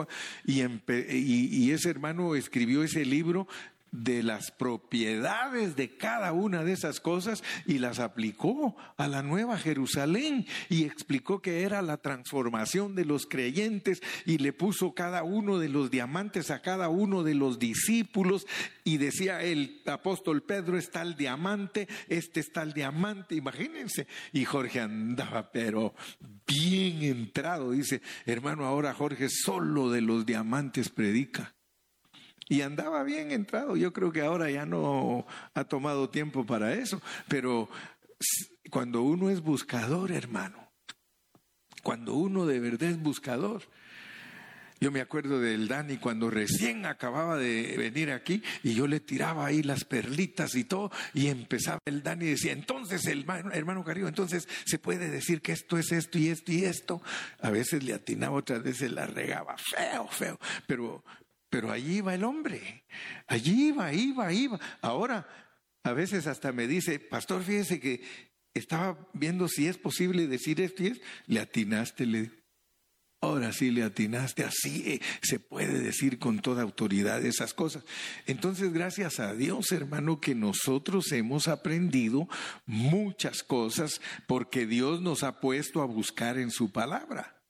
[0.45, 3.49] Y, y, ese hermano escribió ese libro
[3.93, 9.59] de las propiedades de cada una de esas cosas y las aplicó a la nueva
[9.59, 15.59] Jerusalén y explicó que era la transformación de los creyentes y le puso cada uno
[15.59, 18.47] de los diamantes a cada uno de los discípulos
[18.85, 24.07] y decía el apóstol Pedro está el diamante, este está el diamante, imagínense.
[24.33, 25.95] Y Jorge andaba pero
[26.47, 31.55] bien entrado, dice, hermano, ahora Jorge solo de los diamantes predica.
[32.51, 33.77] Y andaba bien entrado.
[33.77, 37.01] Yo creo que ahora ya no ha tomado tiempo para eso.
[37.29, 37.69] Pero
[38.71, 40.69] cuando uno es buscador, hermano,
[41.85, 43.63] cuando uno de verdad es buscador,
[44.81, 49.47] yo me acuerdo del Dani cuando recién acababa de venir aquí y yo le tiraba
[49.47, 53.85] ahí las perlitas y todo y empezaba el Dani y decía, entonces el hermano, hermano
[54.09, 57.01] entonces se puede decir que esto es esto y esto y esto.
[57.43, 61.05] A veces le atinaba, otras veces la regaba feo, feo, pero
[61.51, 62.85] pero allí iba el hombre,
[63.27, 64.61] allí iba, iba, iba.
[64.81, 65.29] Ahora,
[65.83, 68.03] a veces hasta me dice, pastor, fíjese que
[68.55, 72.41] estaba viendo si es posible decir esto y es, le atinaste, le
[73.23, 77.85] Ahora sí le atinaste, así eh, se puede decir con toda autoridad esas cosas.
[78.27, 82.29] Entonces, gracias a Dios, hermano, que nosotros hemos aprendido
[82.65, 87.43] muchas cosas porque Dios nos ha puesto a buscar en su palabra.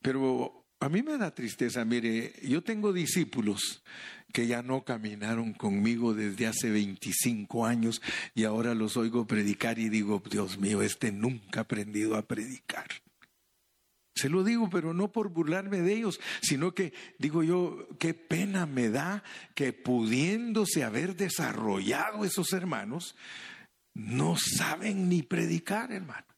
[0.00, 3.82] Pero a mí me da tristeza, mire, yo tengo discípulos
[4.34, 8.02] que ya no caminaron conmigo desde hace 25 años
[8.34, 12.86] y ahora los oigo predicar y digo, Dios mío, este nunca ha aprendido a predicar.
[14.14, 18.66] Se lo digo, pero no por burlarme de ellos, sino que digo yo, qué pena
[18.66, 23.16] me da que pudiéndose haber desarrollado esos hermanos,
[23.94, 26.33] no saben ni predicar, hermano.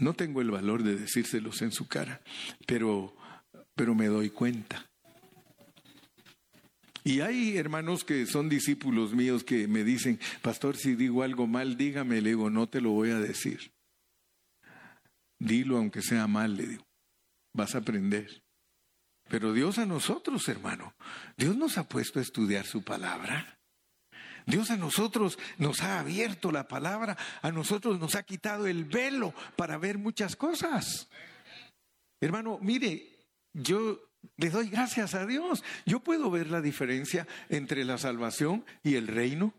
[0.00, 2.22] No tengo el valor de decírselos en su cara,
[2.66, 3.14] pero,
[3.74, 4.90] pero me doy cuenta.
[7.04, 11.76] Y hay hermanos que son discípulos míos que me dicen, pastor, si digo algo mal,
[11.76, 13.72] dígame, le digo, no te lo voy a decir.
[15.38, 16.86] Dilo aunque sea mal, le digo,
[17.54, 18.42] vas a aprender.
[19.28, 20.94] Pero Dios a nosotros, hermano,
[21.36, 23.59] Dios nos ha puesto a estudiar su palabra.
[24.50, 29.32] Dios a nosotros nos ha abierto la palabra, a nosotros nos ha quitado el velo
[29.56, 31.08] para ver muchas cosas.
[32.20, 33.18] Hermano, mire,
[33.52, 34.00] yo
[34.36, 35.64] le doy gracias a Dios.
[35.86, 39.54] Yo puedo ver la diferencia entre la salvación y el reino.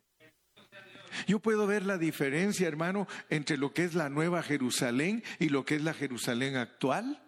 [1.28, 5.66] Yo puedo ver la diferencia, hermano, entre lo que es la nueva Jerusalén y lo
[5.66, 7.22] que es la Jerusalén actual.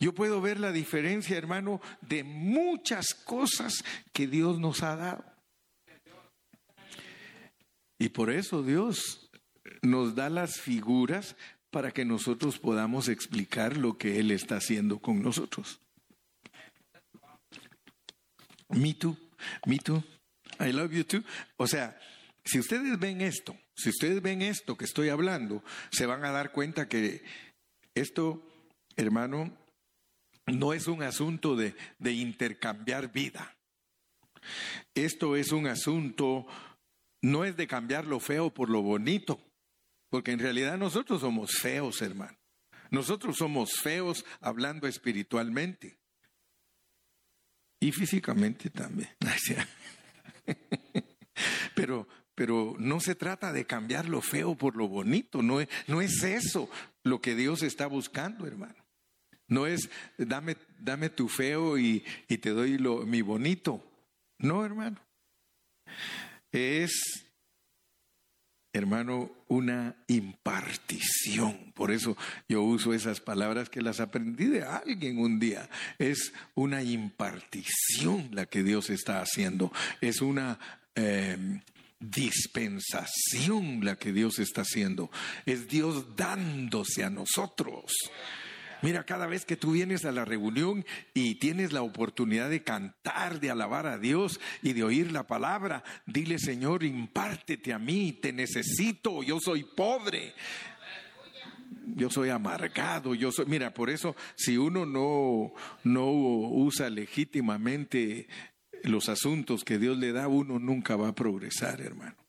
[0.00, 5.35] Yo puedo ver la diferencia, hermano, de muchas cosas que Dios nos ha dado.
[7.98, 9.30] Y por eso Dios
[9.82, 11.36] nos da las figuras
[11.70, 15.80] para que nosotros podamos explicar lo que Él está haciendo con nosotros.
[18.68, 19.16] Me too,
[19.66, 20.02] me too,
[20.58, 21.22] I love you too.
[21.56, 21.98] O sea,
[22.44, 26.52] si ustedes ven esto, si ustedes ven esto que estoy hablando, se van a dar
[26.52, 27.22] cuenta que
[27.94, 28.42] esto,
[28.96, 29.56] hermano,
[30.46, 33.56] no es un asunto de, de intercambiar vida.
[34.94, 36.46] Esto es un asunto,
[37.26, 39.40] no es de cambiar lo feo por lo bonito,
[40.10, 42.38] porque en realidad nosotros somos feos, hermano.
[42.90, 45.98] Nosotros somos feos hablando espiritualmente.
[47.80, 49.10] Y físicamente también.
[51.74, 56.70] Pero, pero no se trata de cambiar lo feo por lo bonito, no es, eso
[57.02, 58.82] lo que Dios está buscando, hermano.
[59.46, 62.00] No es dame, dame tu feo y,
[62.40, 63.84] te doy mi bonito.
[64.38, 64.98] No, hermano.
[66.52, 67.26] Es
[68.76, 71.72] hermano, una impartición.
[71.74, 72.16] Por eso
[72.48, 75.68] yo uso esas palabras que las aprendí de alguien un día.
[75.98, 79.72] Es una impartición la que Dios está haciendo.
[80.00, 80.58] Es una
[80.94, 81.60] em,
[81.98, 85.10] dispensación la que Dios está haciendo.
[85.46, 87.92] Es Dios dándose a nosotros.
[88.86, 93.40] Mira, cada vez que tú vienes a la reunión y tienes la oportunidad de cantar,
[93.40, 98.32] de alabar a Dios y de oír la palabra, dile, Señor, impártete a mí, te
[98.32, 100.34] necesito, yo soy pobre.
[101.96, 108.28] Yo soy amargado, yo soy, mira, por eso si uno no, no usa legítimamente
[108.84, 112.25] los asuntos que Dios le da, uno nunca va a progresar, hermano.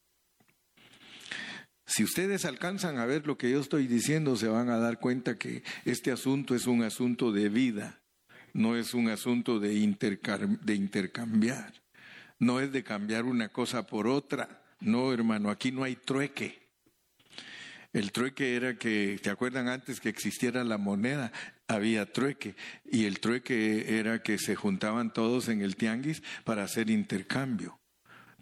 [1.89, 5.38] Si ustedes alcanzan a ver lo que yo estoy diciendo, se van a dar cuenta
[5.38, 8.02] que este asunto es un asunto de vida,
[8.54, 11.73] no es un asunto de, de intercambiar,
[12.39, 14.62] no es de cambiar una cosa por otra.
[14.82, 16.67] No, hermano, aquí no hay trueque.
[17.93, 21.32] El trueque era que, ¿te acuerdan antes que existiera la moneda?
[21.69, 22.58] Había trueque.
[22.84, 27.77] Y el trueque era que se juntaban todos en el tianguis para hacer intercambio.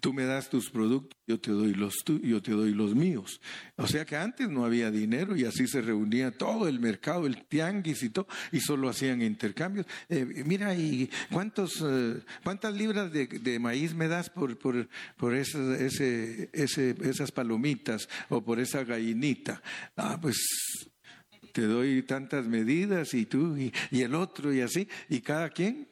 [0.06, 3.40] Tú me das tus productos, yo te doy los yo te doy los míos.
[3.74, 7.44] O sea que antes no había dinero y así se reunía todo el mercado, el
[7.46, 9.84] tianguis y todo, y solo hacían intercambios.
[10.08, 15.86] Eh, mira, ¿y cuántos, eh, cuántas libras de, maíz me das por, por, por ese,
[16.52, 19.60] ese, esas palomitas o por esa gallinita?
[19.96, 20.36] Ah, pues
[21.50, 25.88] te doy tantas medidas y tú y, y el otro y así, y cada quien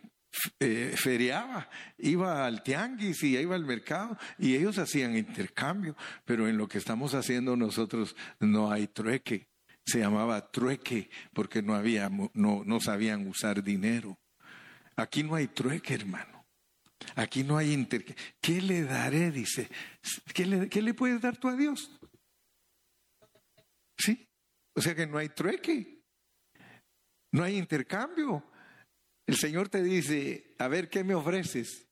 [0.60, 1.68] eh, feriaba,
[1.98, 6.78] iba al tianguis y iba al mercado y ellos hacían intercambio, pero en lo que
[6.78, 9.48] estamos haciendo nosotros no hay trueque.
[9.86, 14.18] Se llamaba trueque porque no había, no, no sabían usar dinero.
[14.96, 16.46] Aquí no hay trueque, hermano.
[17.16, 18.24] Aquí no hay intercambio.
[18.40, 19.30] ¿Qué le daré?
[19.30, 19.68] Dice.
[20.32, 21.90] ¿Qué le, ¿Qué le puedes dar tú a Dios?
[23.98, 24.26] ¿Sí?
[24.74, 26.02] O sea que no hay trueque.
[27.32, 28.44] No hay intercambio.
[29.26, 31.87] El Señor te dice, a ver, ¿qué me ofreces?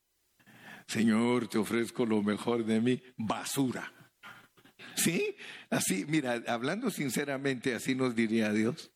[0.87, 3.91] Señor, te ofrezco lo mejor de mí, basura.
[4.95, 5.35] ¿Sí?
[5.69, 8.91] Así, mira, hablando sinceramente, así nos diría Dios.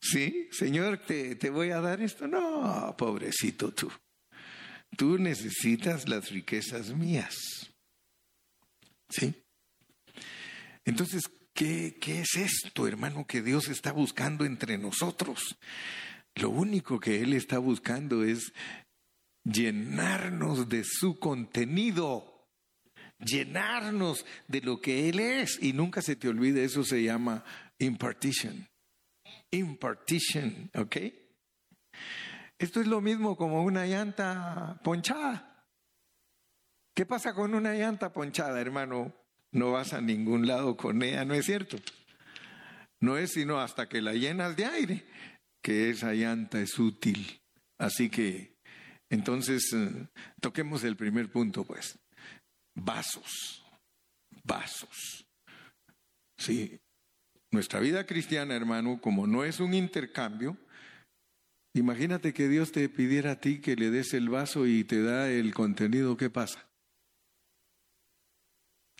[0.00, 0.48] ¿Sí?
[0.52, 2.28] Señor, te, te voy a dar esto.
[2.28, 3.90] No, pobrecito tú.
[4.96, 7.34] Tú necesitas las riquezas mías.
[9.08, 9.34] ¿Sí?
[10.84, 11.22] Entonces,
[11.54, 15.56] ¿qué, ¿qué es esto, hermano, que Dios está buscando entre nosotros?
[16.36, 18.52] Lo único que Él está buscando es
[19.42, 22.50] llenarnos de su contenido,
[23.18, 25.58] llenarnos de lo que Él es.
[25.62, 27.42] Y nunca se te olvide, eso se llama
[27.78, 28.68] impartition.
[29.50, 30.96] Impartition, ¿ok?
[32.58, 35.64] Esto es lo mismo como una llanta ponchada.
[36.94, 39.14] ¿Qué pasa con una llanta ponchada, hermano?
[39.52, 41.78] No vas a ningún lado con ella, ¿no es cierto?
[43.00, 45.06] No es sino hasta que la llenas de aire
[45.66, 47.40] que esa llanta es útil.
[47.76, 48.54] Así que,
[49.10, 50.06] entonces, eh,
[50.40, 51.98] toquemos el primer punto, pues.
[52.76, 53.64] Vasos,
[54.44, 55.26] vasos.
[56.38, 56.78] Sí,
[57.50, 60.56] nuestra vida cristiana, hermano, como no es un intercambio,
[61.74, 65.28] imagínate que Dios te pidiera a ti que le des el vaso y te da
[65.28, 66.64] el contenido, ¿qué pasa?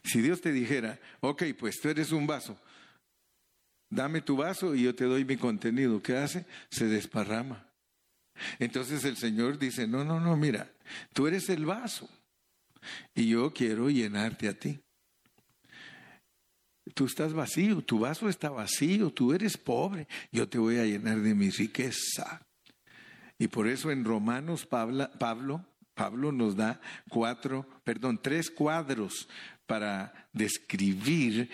[0.02, 2.60] Si Dios te dijera, ok, pues tú eres un vaso,
[3.90, 6.46] dame tu vaso y yo te doy mi contenido, ¿qué hace?
[6.70, 7.66] Se desparrama.
[8.58, 10.70] Entonces el Señor dice, no, no, no, mira,
[11.12, 12.08] tú eres el vaso
[13.14, 14.80] y yo quiero llenarte a ti.
[16.94, 21.18] Tú estás vacío, tu vaso está vacío, tú eres pobre, yo te voy a llenar
[21.18, 22.46] de mi riqueza.
[23.38, 25.64] Y por eso en Romanos Pablo, Pablo,
[25.94, 29.28] Pablo nos da cuatro, perdón, tres cuadros
[29.66, 31.50] para describir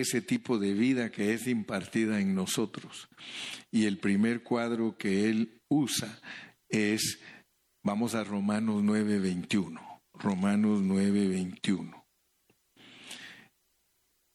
[0.00, 3.08] ese tipo de vida que es impartida en nosotros.
[3.70, 6.20] Y el primer cuadro que él usa
[6.68, 7.20] es,
[7.84, 9.80] vamos a Romanos 9:21.
[10.14, 12.04] Romanos 9:21.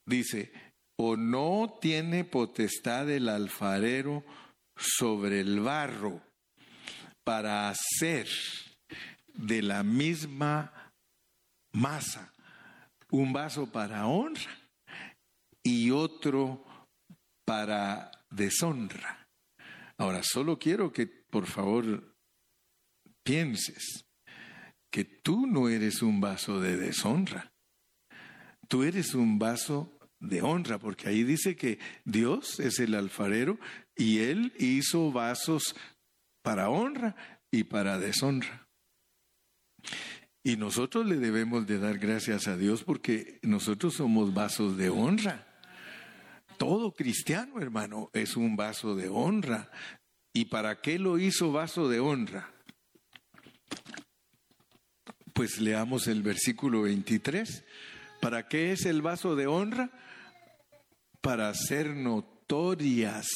[0.05, 0.51] Dice,
[0.97, 4.24] o no tiene potestad el alfarero
[4.76, 6.22] sobre el barro
[7.24, 8.28] para hacer
[9.34, 10.91] de la misma
[11.74, 12.34] masa
[13.09, 14.61] un vaso para honra
[15.64, 16.64] y otro
[17.45, 19.28] para deshonra.
[19.97, 22.16] Ahora, solo quiero que por favor
[23.24, 24.05] pienses
[24.89, 27.53] que tú no eres un vaso de deshonra,
[28.68, 33.59] tú eres un vaso de honra, porque ahí dice que Dios es el alfarero
[33.95, 35.76] y Él hizo vasos
[36.41, 37.16] para honra
[37.51, 38.68] y para deshonra.
[40.43, 45.51] Y nosotros le debemos de dar gracias a Dios porque nosotros somos vasos de honra.
[46.62, 49.72] Todo cristiano, hermano, es un vaso de honra.
[50.32, 52.51] ¿Y para qué lo hizo vaso de honra?
[55.34, 57.66] Pues leamos el versículo 23.
[58.22, 59.89] ¿Para qué es el vaso de honra?
[61.20, 63.28] Para hacer notorias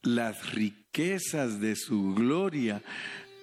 [0.00, 2.80] las riquezas de su gloria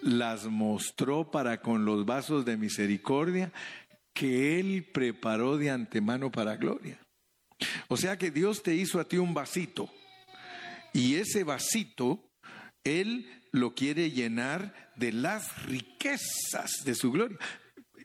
[0.02, 3.52] las mostró para con los vasos de misericordia
[4.14, 7.02] que Él preparó de antemano para gloria.
[7.88, 9.90] O sea que Dios te hizo a ti un vasito
[10.94, 12.24] y ese vasito
[12.84, 17.38] Él lo quiere llenar de las riquezas de su gloria.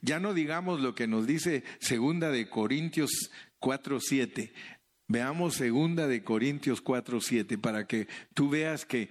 [0.01, 4.53] Ya no digamos lo que nos dice segunda de Corintios 4:7.
[5.07, 9.09] Veamos segunda de Corintios 4:7 para que tú veas que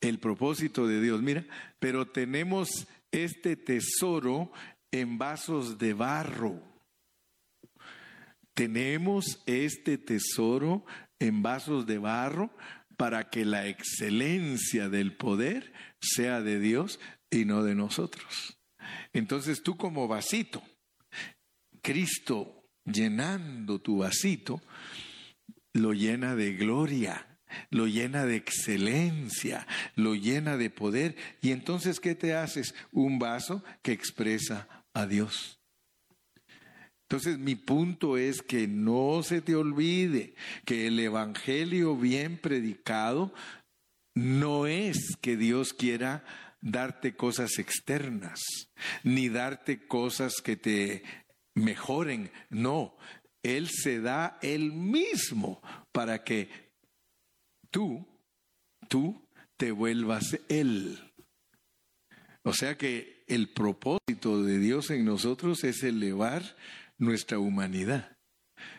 [0.00, 1.22] el propósito de Dios.
[1.22, 1.44] Mira,
[1.78, 4.52] pero tenemos este tesoro
[4.90, 6.62] en vasos de barro.
[8.58, 10.84] Tenemos este tesoro
[11.20, 12.50] en vasos de barro
[12.96, 16.98] para que la excelencia del poder sea de Dios
[17.30, 18.58] y no de nosotros.
[19.12, 20.60] Entonces tú como vasito,
[21.82, 24.60] Cristo llenando tu vasito,
[25.72, 27.26] lo llena de gloria
[27.70, 31.16] lo llena de excelencia, lo llena de poder.
[31.40, 32.74] Y entonces, ¿qué te haces?
[32.92, 35.57] Un vaso que expresa a Dios.
[37.10, 40.34] Entonces, mi punto es que no se te olvide
[40.66, 43.32] que el Evangelio bien predicado
[44.14, 46.22] no es que Dios quiera
[46.60, 48.40] darte cosas externas,
[49.04, 51.02] ni darte cosas que te
[51.54, 52.30] mejoren.
[52.50, 52.94] No,
[53.42, 56.50] Él se da Él mismo para que
[57.70, 58.06] tú,
[58.88, 60.98] tú te vuelvas Él.
[62.42, 66.42] O sea que el propósito de Dios en nosotros es elevar
[66.98, 68.16] nuestra humanidad.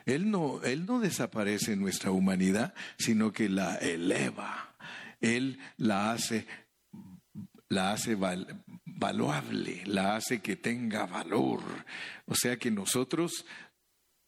[0.06, 4.76] Él no, Él no desaparece nuestra humanidad, sino que la eleva.
[5.22, 6.48] Él la hace,
[7.70, 8.16] la hace
[8.86, 11.62] valuable, la hace que tenga valor.
[12.26, 13.46] O sea que nosotros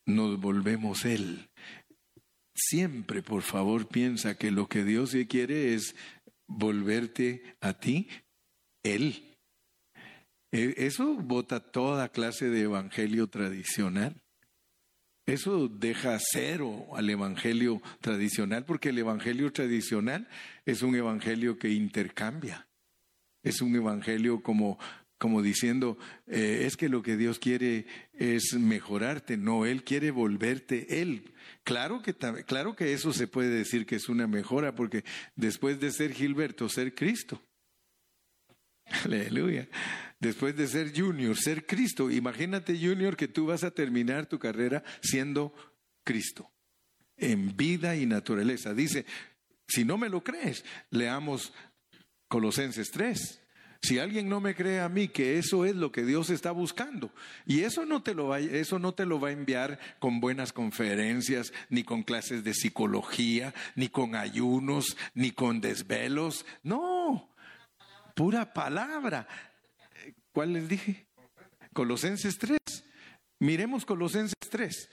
[0.05, 1.49] nos volvemos Él.
[2.53, 5.95] Siempre, por favor, piensa que lo que Dios quiere es
[6.47, 8.09] volverte a ti,
[8.83, 9.30] Él.
[10.51, 14.21] E, eso bota toda clase de evangelio tradicional.
[15.25, 20.27] Eso deja cero al evangelio tradicional, porque el evangelio tradicional
[20.65, 22.67] es un evangelio que intercambia.
[23.43, 24.79] Es un evangelio como,
[25.17, 25.97] como diciendo,
[26.27, 29.37] eh, es que lo que Dios quiere es mejorarte.
[29.37, 31.33] No, Él quiere volverte Él.
[31.63, 35.03] Claro que, claro que eso se puede decir que es una mejora, porque
[35.35, 37.41] después de ser Gilberto, ser Cristo.
[39.05, 39.69] Aleluya.
[40.21, 42.11] Después de ser Junior, ser Cristo.
[42.11, 45.51] Imagínate, Junior, que tú vas a terminar tu carrera siendo
[46.03, 46.51] Cristo,
[47.17, 48.75] en vida y naturaleza.
[48.75, 49.05] Dice,
[49.67, 51.51] si no me lo crees, leamos
[52.27, 53.41] Colosenses 3.
[53.81, 57.11] Si alguien no me cree a mí que eso es lo que Dios está buscando,
[57.47, 60.53] y eso no te lo va, eso no te lo va a enviar con buenas
[60.53, 67.33] conferencias, ni con clases de psicología, ni con ayunos, ni con desvelos, no,
[68.13, 69.27] pura palabra.
[70.33, 71.05] ¿Cuál les dije?
[71.73, 72.59] Colosenses 3.
[73.39, 74.89] Miremos Colosenses 3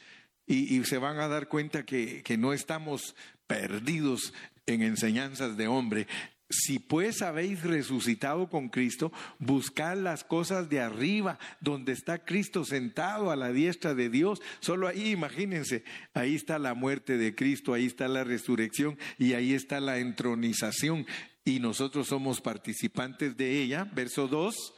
[0.47, 3.15] y, se van a dar cuenta que, que no estamos
[3.47, 4.33] perdidos
[4.67, 6.07] en enseñanzas de hombre.
[6.51, 13.31] Si pues habéis resucitado con Cristo, buscad las cosas de arriba, donde está Cristo sentado
[13.31, 14.41] a la diestra de Dios.
[14.61, 15.85] Solo ahí, imagínense,
[16.15, 21.07] ahí está la muerte de Cristo, ahí está la resurrección y ahí está la entronización.
[21.45, 23.85] Y nosotros somos participantes de ella.
[23.95, 24.75] Verso 2.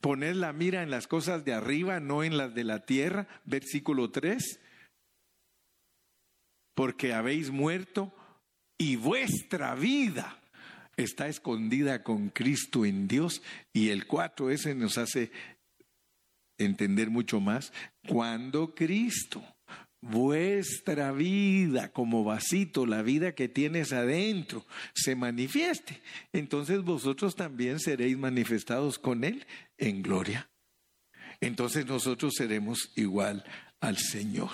[0.00, 3.26] Poned la mira en las cosas de arriba, no en las de la tierra.
[3.44, 4.60] Versículo 3.
[6.74, 8.12] Porque habéis muerto
[8.78, 10.40] y vuestra vida
[10.96, 13.42] está escondida con Cristo en Dios.
[13.72, 15.30] Y el cuatro ese nos hace
[16.58, 17.72] entender mucho más.
[18.06, 19.42] Cuando Cristo,
[20.00, 26.00] vuestra vida como vasito, la vida que tienes adentro, se manifieste,
[26.32, 29.46] entonces vosotros también seréis manifestados con Él
[29.76, 30.48] en gloria.
[31.40, 33.44] Entonces nosotros seremos igual
[33.80, 34.50] al Señor.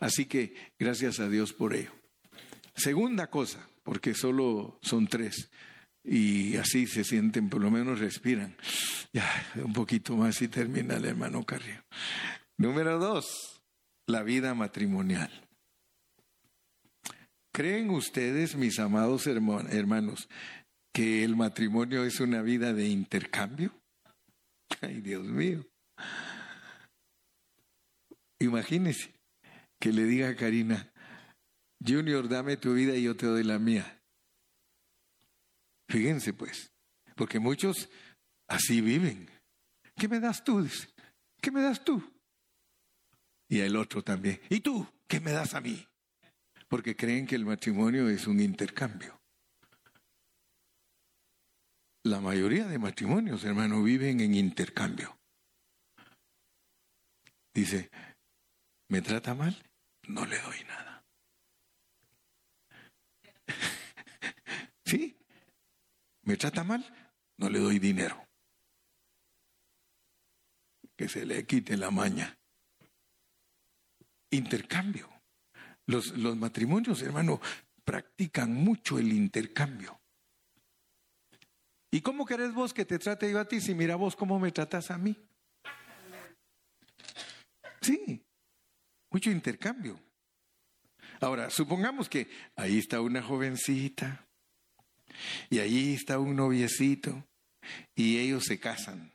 [0.00, 1.92] Así que gracias a Dios por ello.
[2.74, 5.50] Segunda cosa, porque solo son tres
[6.02, 8.56] y así se sienten, por lo menos respiran.
[9.12, 9.24] Ya,
[9.56, 11.84] un poquito más y termina el hermano Carrillo.
[12.56, 13.53] Número dos,
[14.06, 15.30] la vida matrimonial.
[17.52, 20.28] ¿Creen ustedes, mis amados hermanos,
[20.92, 23.72] que el matrimonio es una vida de intercambio?
[24.80, 25.64] Ay, Dios mío.
[28.40, 29.14] Imagínese
[29.80, 30.92] que le diga a Karina,
[31.86, 34.00] Junior, dame tu vida y yo te doy la mía.
[35.88, 36.72] Fíjense pues,
[37.14, 37.88] porque muchos
[38.48, 39.30] así viven.
[39.96, 40.66] ¿Qué me das tú?
[41.40, 42.02] ¿Qué me das tú?
[43.48, 44.40] Y el otro también.
[44.48, 44.86] ¿Y tú?
[45.06, 45.86] ¿Qué me das a mí?
[46.68, 49.20] Porque creen que el matrimonio es un intercambio.
[52.04, 55.18] La mayoría de matrimonios, hermano, viven en intercambio.
[57.54, 57.90] Dice,
[58.88, 59.56] ¿me trata mal?
[60.08, 61.04] No le doy nada.
[64.84, 65.16] ¿Sí?
[66.22, 66.84] ¿Me trata mal?
[67.38, 68.26] No le doy dinero.
[70.96, 72.36] Que se le quite la maña.
[74.34, 75.08] Intercambio.
[75.86, 77.40] Los, los matrimonios, hermano,
[77.84, 80.00] practican mucho el intercambio.
[81.90, 84.50] ¿Y cómo querés vos que te trate yo a ti si mira vos cómo me
[84.50, 85.16] tratas a mí?
[87.80, 88.20] Sí,
[89.10, 90.00] mucho intercambio.
[91.20, 94.26] Ahora, supongamos que ahí está una jovencita,
[95.50, 97.26] y allí está un noviecito
[97.94, 99.12] y ellos se casan.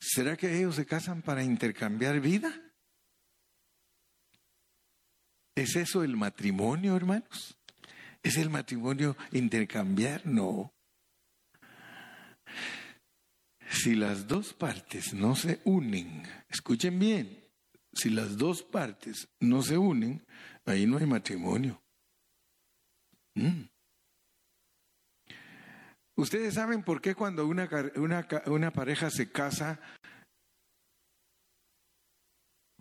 [0.00, 2.69] ¿Será que ellos se casan para intercambiar vida?
[5.54, 7.56] ¿Es eso el matrimonio, hermanos?
[8.22, 10.26] ¿Es el matrimonio intercambiar?
[10.26, 10.72] No.
[13.70, 17.44] Si las dos partes no se unen, escuchen bien,
[17.92, 20.24] si las dos partes no se unen,
[20.66, 21.80] ahí no hay matrimonio.
[23.34, 23.62] Mm.
[26.16, 29.80] Ustedes saben por qué cuando una, una, una pareja se casa,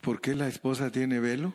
[0.02, 1.54] ¿por qué la esposa tiene velo?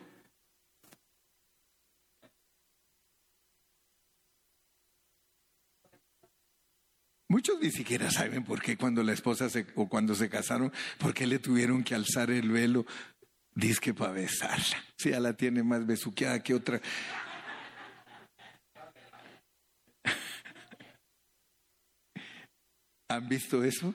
[7.35, 11.13] Muchos ni siquiera saben por qué cuando la esposa se, o cuando se casaron, por
[11.13, 12.85] qué le tuvieron que alzar el velo.
[13.53, 14.81] Dice que para besarla.
[14.97, 16.79] Si ya la tiene más besuqueada que otra.
[23.09, 23.93] ¿Han visto eso?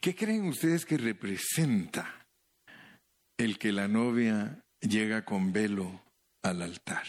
[0.00, 2.26] ¿Qué creen ustedes que representa
[3.36, 6.02] el que la novia llega con velo
[6.42, 7.04] al altar?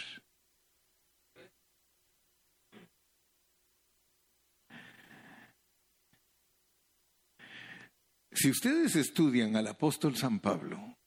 [8.32, 10.98] Si ustedes estudian al apóstol San Pablo,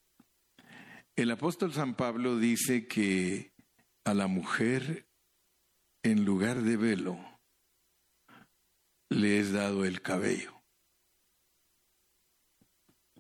[1.15, 3.53] el apóstol San Pablo dice que
[4.05, 5.07] a la mujer
[6.03, 7.19] en lugar de velo,
[9.09, 10.63] le es dado el cabello.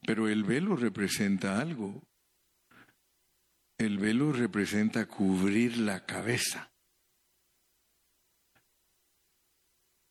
[0.05, 2.03] Pero el velo representa algo.
[3.78, 6.72] El velo representa cubrir la cabeza.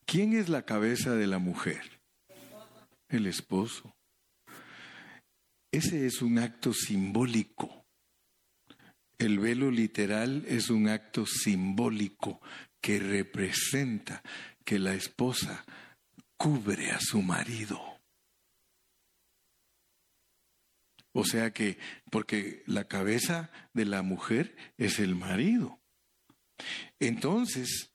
[0.06, 2.01] ¿Quién es la cabeza de la mujer?
[3.12, 3.94] El esposo.
[5.70, 7.86] Ese es un acto simbólico
[9.18, 12.42] El velo literal es un acto simbólico
[12.82, 14.24] que representa
[14.66, 15.64] que la esposa
[16.38, 17.80] cubre a su marido.
[21.14, 21.78] O sea que,
[22.10, 25.80] porque la cabeza de la mujer es el marido.
[27.00, 27.92] Entonces,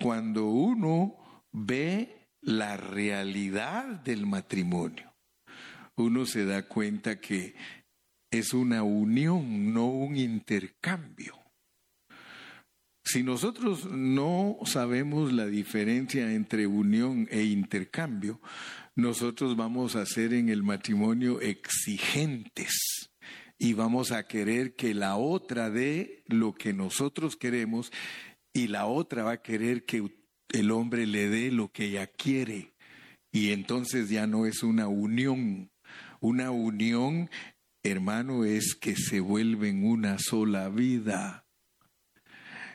[0.00, 5.14] cuando uno ve la realidad del matrimonio,
[5.96, 7.54] uno se da cuenta que
[8.30, 11.38] es una unión, no un intercambio.
[13.04, 18.40] Si nosotros no sabemos la diferencia entre unión e intercambio,
[18.94, 23.10] nosotros vamos a ser en el matrimonio exigentes
[23.58, 27.92] y vamos a querer que la otra dé lo que nosotros queremos
[28.52, 30.21] y la otra va a querer que
[30.52, 32.72] el hombre le dé lo que ella quiere.
[33.30, 35.70] Y entonces ya no es una unión.
[36.20, 37.30] Una unión,
[37.82, 41.46] hermano, es que se vuelven una sola vida.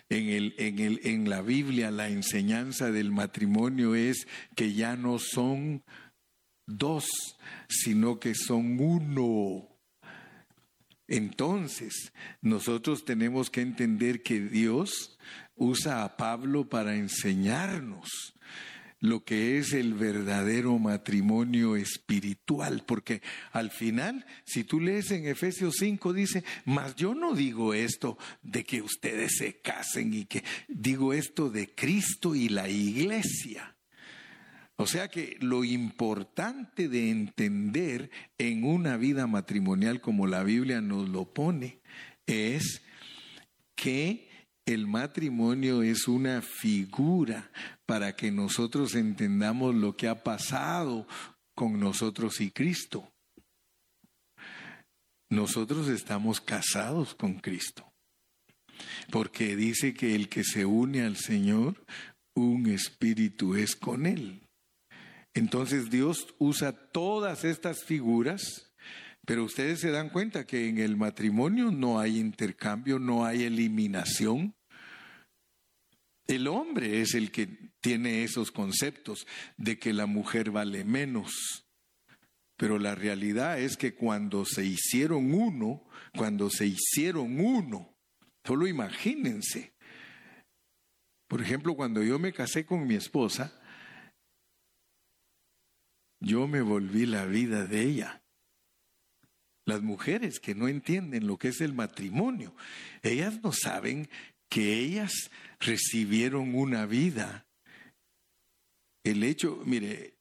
[0.09, 5.19] En, el, en, el, en la Biblia la enseñanza del matrimonio es que ya no
[5.19, 5.83] son
[6.65, 7.07] dos,
[7.69, 9.67] sino que son uno.
[11.07, 12.11] Entonces,
[12.41, 15.17] nosotros tenemos que entender que Dios
[15.57, 18.37] usa a Pablo para enseñarnos
[18.99, 25.75] lo que es el verdadero matrimonio espiritual, porque al final, si tú lees en Efesios
[25.79, 31.13] 5, dice, mas yo no digo esto de que ustedes se casen y que digo
[31.13, 33.75] esto de Cristo y la iglesia.
[34.79, 41.09] O sea que lo importante de entender en una vida matrimonial como la Biblia nos
[41.09, 41.81] lo pone
[42.27, 42.83] es
[43.75, 44.26] que
[44.67, 47.49] el matrimonio es una figura
[47.85, 51.07] para que nosotros entendamos lo que ha pasado
[51.55, 53.09] con nosotros y Cristo.
[55.29, 57.89] Nosotros estamos casados con Cristo,
[59.09, 61.85] porque dice que el que se une al Señor,
[62.35, 64.41] un espíritu es con Él.
[65.33, 68.73] Entonces Dios usa todas estas figuras,
[69.25, 74.56] pero ustedes se dan cuenta que en el matrimonio no hay intercambio, no hay eliminación,
[76.27, 77.47] el hombre es el que
[77.79, 79.25] tiene esos conceptos
[79.55, 81.65] de que la mujer vale menos.
[82.57, 87.95] Pero la realidad es que cuando se hicieron uno, cuando se hicieron uno,
[88.45, 89.73] solo imagínense.
[91.27, 93.61] Por ejemplo, cuando yo me casé con mi esposa,
[96.19, 98.23] yo me volví la vida de ella.
[99.65, 102.55] Las mujeres que no entienden lo que es el matrimonio,
[103.03, 104.09] ellas no saben
[104.49, 107.45] que ellas recibieron una vida.
[109.03, 110.17] El hecho, mire,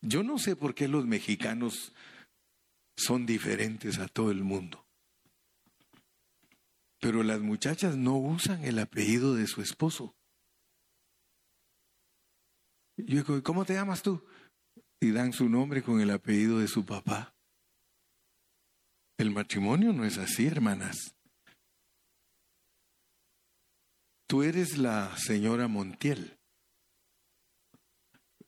[0.00, 1.92] yo no sé por qué los mexicanos
[2.96, 4.84] son diferentes a todo el mundo.
[7.00, 10.16] Pero las muchachas no usan el apellido de su esposo.
[12.96, 14.24] Yo digo, ¿cómo te llamas tú?
[15.00, 17.36] Y dan su nombre con el apellido de su papá.
[19.16, 21.14] El matrimonio no es así, hermanas.
[24.28, 26.38] Tú eres la señora Montiel.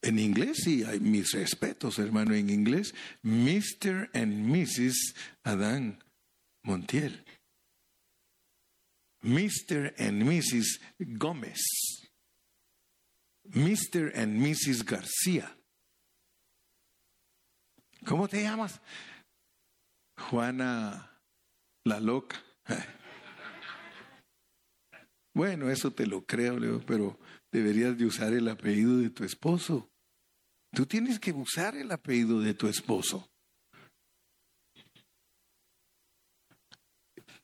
[0.02, 4.10] En inglés sí, hay mis respetos, hermano, en inglés, Mr.
[4.12, 5.14] and Mrs.
[5.42, 6.04] Adán
[6.62, 7.24] Montiel.
[9.22, 9.94] Mr.
[9.98, 10.80] and Mrs.
[10.98, 11.62] Gómez.
[13.48, 14.12] Mr.
[14.14, 14.84] and Mrs.
[14.84, 15.56] García.
[18.04, 18.82] ¿Cómo te llamas?
[20.18, 21.10] Juana
[21.84, 22.38] la loca.
[25.34, 27.18] Bueno, eso te lo creo, Leo, pero
[27.52, 29.90] deberías de usar el apellido de tu esposo.
[30.72, 33.30] Tú tienes que usar el apellido de tu esposo.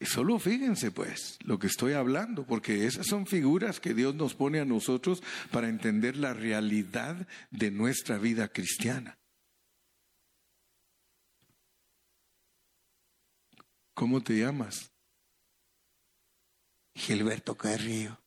[0.00, 4.60] Solo fíjense pues lo que estoy hablando, porque esas son figuras que Dios nos pone
[4.60, 9.18] a nosotros para entender la realidad de nuestra vida cristiana.
[13.94, 14.92] ¿Cómo te llamas?
[16.96, 18.18] Gilberto Carrillo.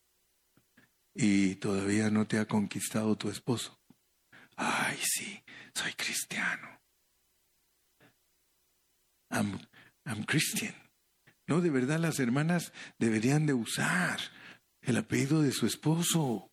[1.15, 3.77] Y todavía no te ha conquistado tu esposo.
[4.55, 5.43] Ay, sí,
[5.73, 6.79] soy cristiano.
[9.31, 9.59] I'm,
[10.05, 10.75] I'm Christian.
[11.47, 14.19] No, de verdad las hermanas deberían de usar
[14.81, 16.51] el apellido de su esposo.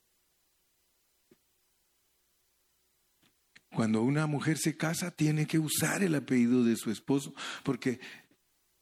[3.71, 8.01] Cuando una mujer se casa, tiene que usar el apellido de su esposo, porque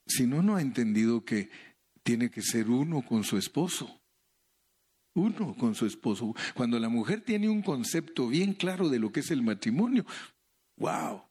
[0.06, 1.50] si no, no ha entendido que
[2.04, 4.00] tiene que ser uno con su esposo.
[5.16, 6.34] Uno con su esposo.
[6.54, 10.04] Cuando la mujer tiene un concepto bien claro de lo que es el matrimonio,
[10.76, 11.22] wow,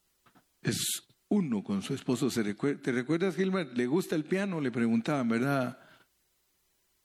[0.62, 2.30] es uno con su esposo.
[2.30, 3.68] ¿Te recuerdas, Gilmar?
[3.76, 4.62] ¿Le gusta el piano?
[4.62, 5.80] Le preguntaban, ¿verdad?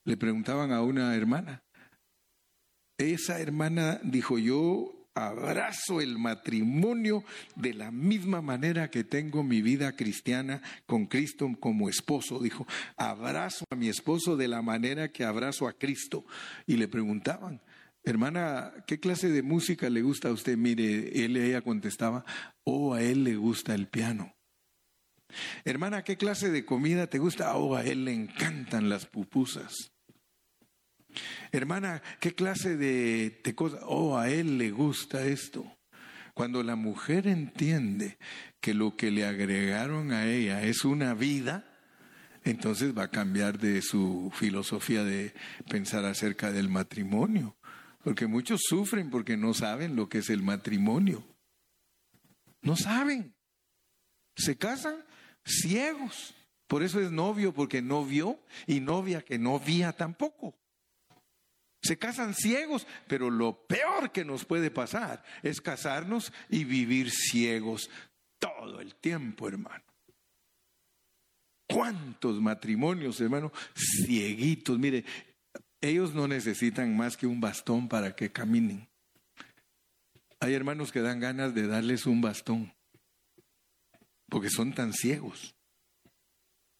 [0.05, 1.63] Le preguntaban a una hermana.
[2.97, 7.23] Esa hermana dijo, yo abrazo el matrimonio
[7.55, 12.39] de la misma manera que tengo mi vida cristiana con Cristo como esposo.
[12.39, 12.65] Dijo,
[12.97, 16.25] abrazo a mi esposo de la manera que abrazo a Cristo.
[16.65, 17.61] Y le preguntaban,
[18.03, 20.57] hermana, ¿qué clase de música le gusta a usted?
[20.57, 22.25] Mire, él ella contestaba,
[22.63, 24.35] oh, a él le gusta el piano.
[25.63, 27.55] Hermana, ¿qué clase de comida te gusta?
[27.55, 29.91] Oh, a él le encantan las pupusas.
[31.51, 33.79] Hermana, ¿qué clase de, de cosa?
[33.83, 35.65] Oh, a él le gusta esto.
[36.33, 38.17] Cuando la mujer entiende
[38.61, 41.65] que lo que le agregaron a ella es una vida,
[42.43, 45.33] entonces va a cambiar de su filosofía de
[45.69, 47.57] pensar acerca del matrimonio.
[48.03, 51.23] Porque muchos sufren porque no saben lo que es el matrimonio.
[52.61, 53.35] No saben.
[54.35, 55.03] Se casan
[55.45, 56.35] ciegos.
[56.67, 60.55] Por eso es novio, porque no vio, y novia que no vía tampoco.
[61.81, 67.89] Se casan ciegos, pero lo peor que nos puede pasar es casarnos y vivir ciegos
[68.37, 69.83] todo el tiempo, hermano.
[71.67, 74.77] ¿Cuántos matrimonios, hermano, cieguitos?
[74.77, 75.05] Mire,
[75.79, 78.89] ellos no necesitan más que un bastón para que caminen.
[80.41, 82.73] Hay hermanos que dan ganas de darles un bastón,
[84.29, 85.55] porque son tan ciegos.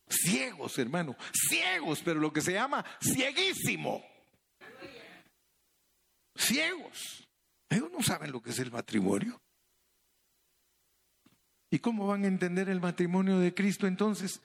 [0.09, 1.15] Ciegos, hermano,
[1.47, 4.03] ciegos, pero lo que se llama cieguísimo
[6.39, 7.27] ciegos.
[7.69, 9.39] Ellos no saben lo que es el matrimonio.
[11.71, 14.41] ¿Y cómo van a entender el matrimonio de Cristo entonces?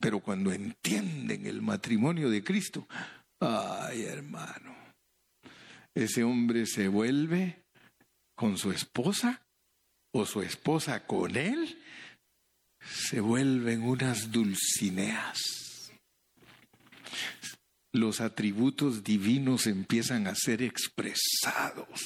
[0.00, 2.88] Pero cuando entienden el matrimonio de Cristo,
[3.40, 4.74] ay hermano,
[5.94, 7.62] ese hombre se vuelve
[8.34, 9.42] con su esposa
[10.14, 11.78] o su esposa con él,
[12.80, 15.61] se vuelven unas dulcineas
[17.92, 22.00] los atributos divinos empiezan a ser expresados.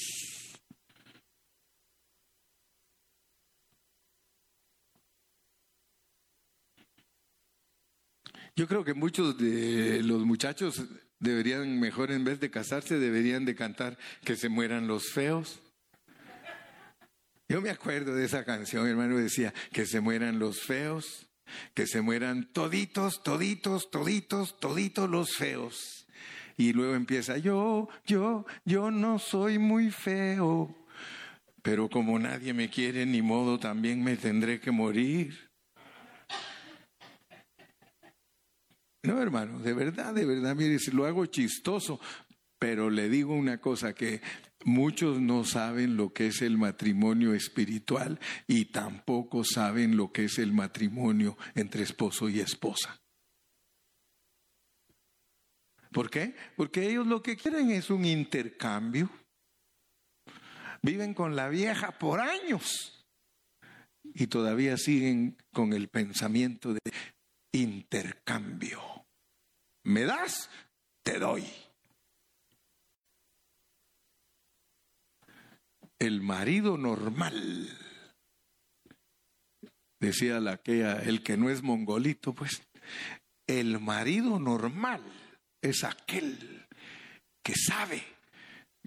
[8.56, 10.82] Yo creo que muchos de los muchachos
[11.20, 15.60] deberían, mejor en vez de casarse, deberían de cantar que se mueran los feos.
[17.48, 21.25] Yo me acuerdo de esa canción, hermano, decía que se mueran los feos
[21.74, 26.06] que se mueran toditos, toditos, toditos, toditos los feos.
[26.56, 30.74] Y luego empieza, yo, yo, yo no soy muy feo,
[31.62, 35.50] pero como nadie me quiere, ni modo, también me tendré que morir.
[39.02, 42.00] No, hermano, de verdad, de verdad, mire, si lo hago chistoso,
[42.58, 44.20] pero le digo una cosa que
[44.66, 50.40] Muchos no saben lo que es el matrimonio espiritual y tampoco saben lo que es
[50.40, 53.00] el matrimonio entre esposo y esposa.
[55.92, 56.34] ¿Por qué?
[56.56, 59.08] Porque ellos lo que quieren es un intercambio.
[60.82, 63.06] Viven con la vieja por años
[64.02, 66.80] y todavía siguen con el pensamiento de
[67.52, 69.06] intercambio.
[69.84, 70.50] ¿Me das?
[71.04, 71.44] Te doy.
[75.98, 77.68] El marido normal,
[80.00, 82.62] decía la que el que no es mongolito, pues,
[83.46, 85.02] el marido normal
[85.62, 86.66] es aquel
[87.42, 88.02] que sabe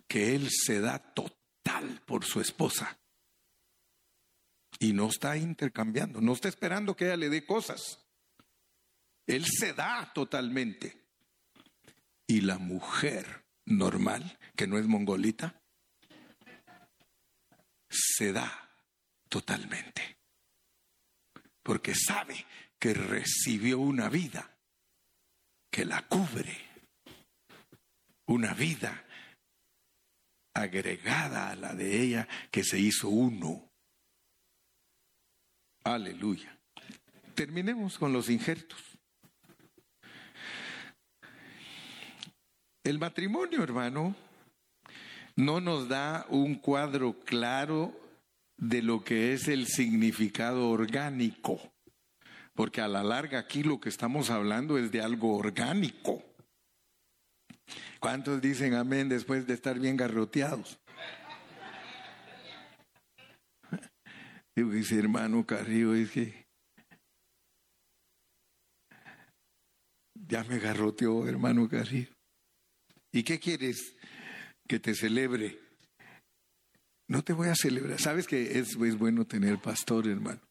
[0.08, 3.00] que él se da total por su esposa
[4.80, 8.06] y no está intercambiando, no está esperando que ella le dé cosas.
[9.28, 11.06] Él se da totalmente.
[12.26, 15.59] Y la mujer normal, que no es mongolita,
[17.90, 18.70] se da
[19.28, 20.18] totalmente.
[21.64, 22.46] Porque sabe
[22.78, 24.58] que recibió una vida
[25.70, 26.58] que la cubre.
[28.26, 29.06] Una vida
[30.54, 33.72] agregada a la de ella que se hizo uno.
[35.84, 36.58] Aleluya.
[37.34, 38.84] Terminemos con los injertos.
[42.84, 44.16] El matrimonio, hermano,
[45.40, 47.98] no nos da un cuadro claro
[48.58, 51.62] de lo que es el significado orgánico,
[52.54, 56.22] porque a la larga aquí lo que estamos hablando es de algo orgánico.
[58.02, 60.78] ¿Cuántos dicen amén después de estar bien garroteados?
[64.56, 66.48] Digo, dice hermano Carrillo, es que
[70.14, 72.12] ya me garroteó hermano Carrillo.
[73.14, 73.96] ¿Y qué quieres?
[74.70, 75.58] Que te celebre.
[77.08, 78.00] no te voy a celebrar.
[78.00, 80.42] Sabes que es, es bueno tener pastor, hermano,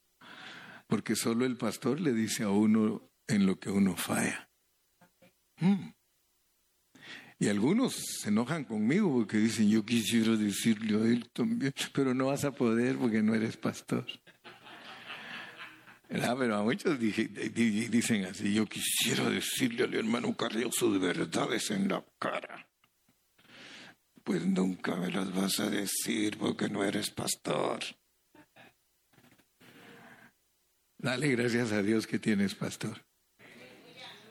[0.89, 4.51] porque solo el pastor le dice a uno en lo que uno falla.
[5.61, 5.91] Mm.
[7.39, 12.27] Y algunos se enojan conmigo porque dicen, yo quisiera decirle a él también, pero no
[12.27, 14.05] vas a poder porque no eres pastor.
[16.09, 22.03] Pero a muchos dicen así, yo quisiera decirle al hermano Carrioso de verdades en la
[22.19, 22.68] cara.
[24.29, 27.79] Pues nunca me las vas a decir porque no eres pastor.
[30.99, 33.03] Dale gracias a Dios que tienes pastor.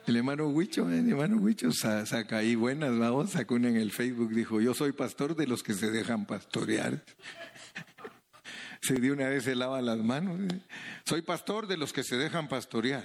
[0.06, 4.32] El hermano Huicho, el hermano Huicho saca ahí buenas, vamos, sacó una en el Facebook,
[4.32, 7.04] dijo, yo soy pastor de los que se dejan pastorear.
[8.80, 10.38] se dio una vez se lava las manos.
[11.06, 13.04] Soy pastor de los que se dejan pastorear.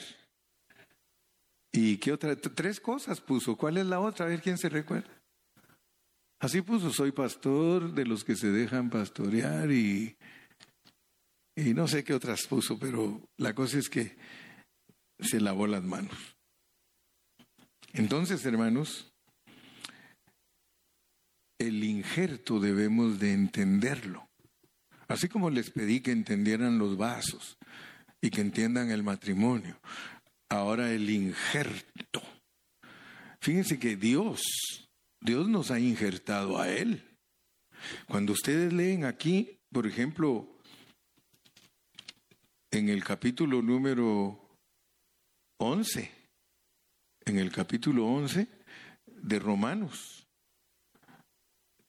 [1.71, 2.35] ¿Y qué otra?
[2.35, 3.57] Tres cosas puso.
[3.57, 4.27] ¿Cuál es la otra?
[4.27, 5.22] A ver quién se recuerda.
[6.43, 10.17] Así puso, soy pastor de los que se dejan pastorear y,
[11.55, 14.17] y no sé qué otras puso, pero la cosa es que
[15.21, 16.35] se lavó las manos.
[17.93, 19.09] Entonces, hermanos,
[21.61, 24.27] el injerto debemos de entenderlo.
[25.07, 27.57] Así como les pedí que entendieran los vasos
[28.21, 29.79] y que entiendan el matrimonio,
[30.49, 32.21] ahora el injerto.
[33.39, 34.43] Fíjense que Dios,
[35.23, 37.17] Dios nos ha injertado a Él.
[38.07, 40.59] Cuando ustedes leen aquí, por ejemplo,
[42.71, 44.59] en el capítulo número
[45.59, 46.11] 11,
[47.25, 48.49] en el capítulo 11
[49.05, 50.27] de Romanos,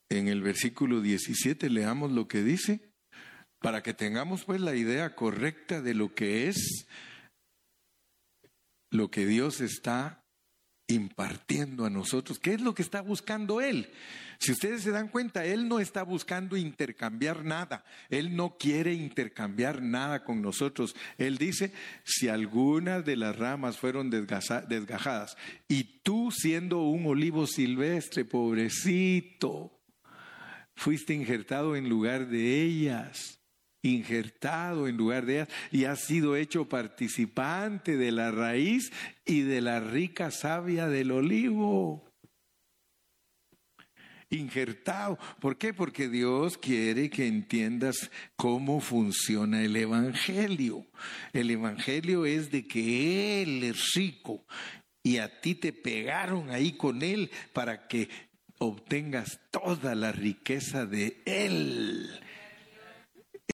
[0.09, 2.93] en el versículo 17, leamos lo que dice
[3.59, 6.87] para que tengamos pues la idea correcta de lo que es
[8.91, 10.24] lo que Dios está
[10.87, 12.39] impartiendo a nosotros.
[12.39, 13.91] ¿Qué es lo que está buscando Él?
[14.39, 17.85] Si ustedes se dan cuenta, Él no está buscando intercambiar nada.
[18.11, 20.95] Él no quiere intercambiar nada con nosotros.
[21.17, 21.73] Él dice,
[22.05, 25.37] si algunas de las ramas fueron desgajadas
[25.69, 29.81] y tú siendo un olivo silvestre, pobrecito,
[30.75, 33.39] fuiste injertado en lugar de ellas
[33.85, 38.91] injertado en lugar de ellas y ha sido hecho participante de la raíz
[39.25, 42.03] y de la rica savia del olivo.
[44.31, 45.19] Injertado.
[45.39, 45.75] ¿Por qué?
[45.75, 50.87] Porque Dios quiere que entiendas cómo funciona el Evangelio.
[51.33, 54.45] El Evangelio es de que Él es rico
[55.03, 58.09] y a ti te pegaron ahí con Él para que
[58.59, 62.24] obtengas toda la riqueza de Él.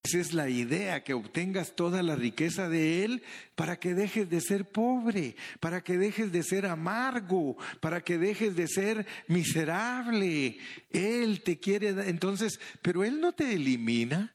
[0.02, 3.22] Esa es la idea, que obtengas toda la riqueza de Él
[3.54, 8.56] para que dejes de ser pobre, para que dejes de ser amargo, para que dejes
[8.56, 10.58] de ser miserable.
[10.88, 14.34] Él te quiere, entonces, pero Él no te elimina,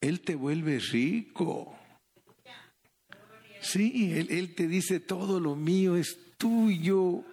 [0.00, 1.76] Él te vuelve rico.
[3.60, 7.24] Sí, Él, él te dice, todo lo mío es tuyo.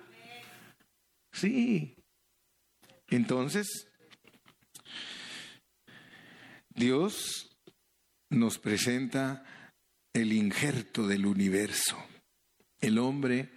[1.31, 1.95] Sí.
[3.09, 3.87] Entonces,
[6.75, 7.57] Dios
[8.29, 9.43] nos presenta
[10.13, 11.97] el injerto del universo.
[12.81, 13.51] El hombre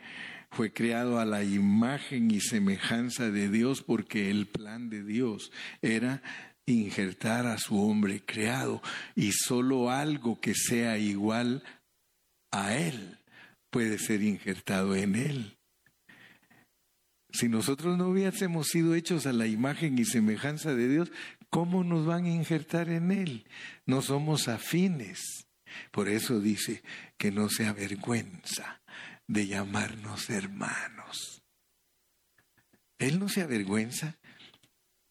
[0.50, 5.52] fue creado a la imagen y semejanza de Dios porque el plan de Dios
[5.82, 6.22] era
[6.66, 8.82] injertar a su hombre creado
[9.14, 11.64] y solo algo que sea igual
[12.52, 13.18] a él
[13.70, 15.58] puede ser injertado en él.
[17.30, 21.12] Si nosotros no hubiésemos sido hechos a la imagen y semejanza de Dios,
[21.50, 23.46] ¿cómo nos van a injertar en Él?
[23.86, 25.46] No somos afines.
[25.90, 26.82] Por eso dice
[27.16, 28.80] que no se avergüenza
[29.26, 31.42] de llamarnos hermanos.
[32.98, 34.18] Él no se avergüenza.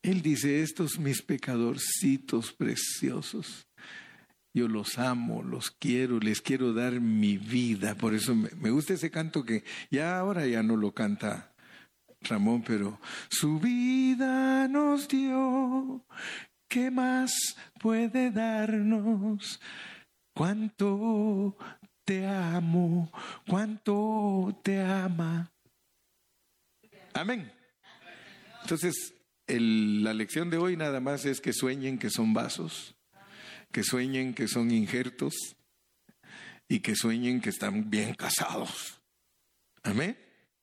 [0.02, 3.68] Él dice, estos mis pecadorcitos preciosos,
[4.54, 7.96] yo los amo, los quiero, les quiero dar mi vida.
[7.96, 11.54] Por eso me, gusta ese canto que ya ahora ya no lo canta
[12.22, 13.00] Ramón, pero
[13.30, 16.06] su vida nos dio.
[16.68, 17.32] ¿Qué más
[17.80, 19.60] puede darnos?
[20.34, 21.58] Cuánto
[22.04, 23.12] te amo,
[23.48, 25.52] cuánto te ama.
[27.14, 27.52] Amén.
[28.62, 29.14] Entonces,
[29.48, 32.96] la lección de hoy nada más es que sueñen que son vasos,
[33.72, 35.34] que sueñen que son injertos
[36.68, 39.02] y que sueñen que están bien casados.
[39.84, 40.27] Amén.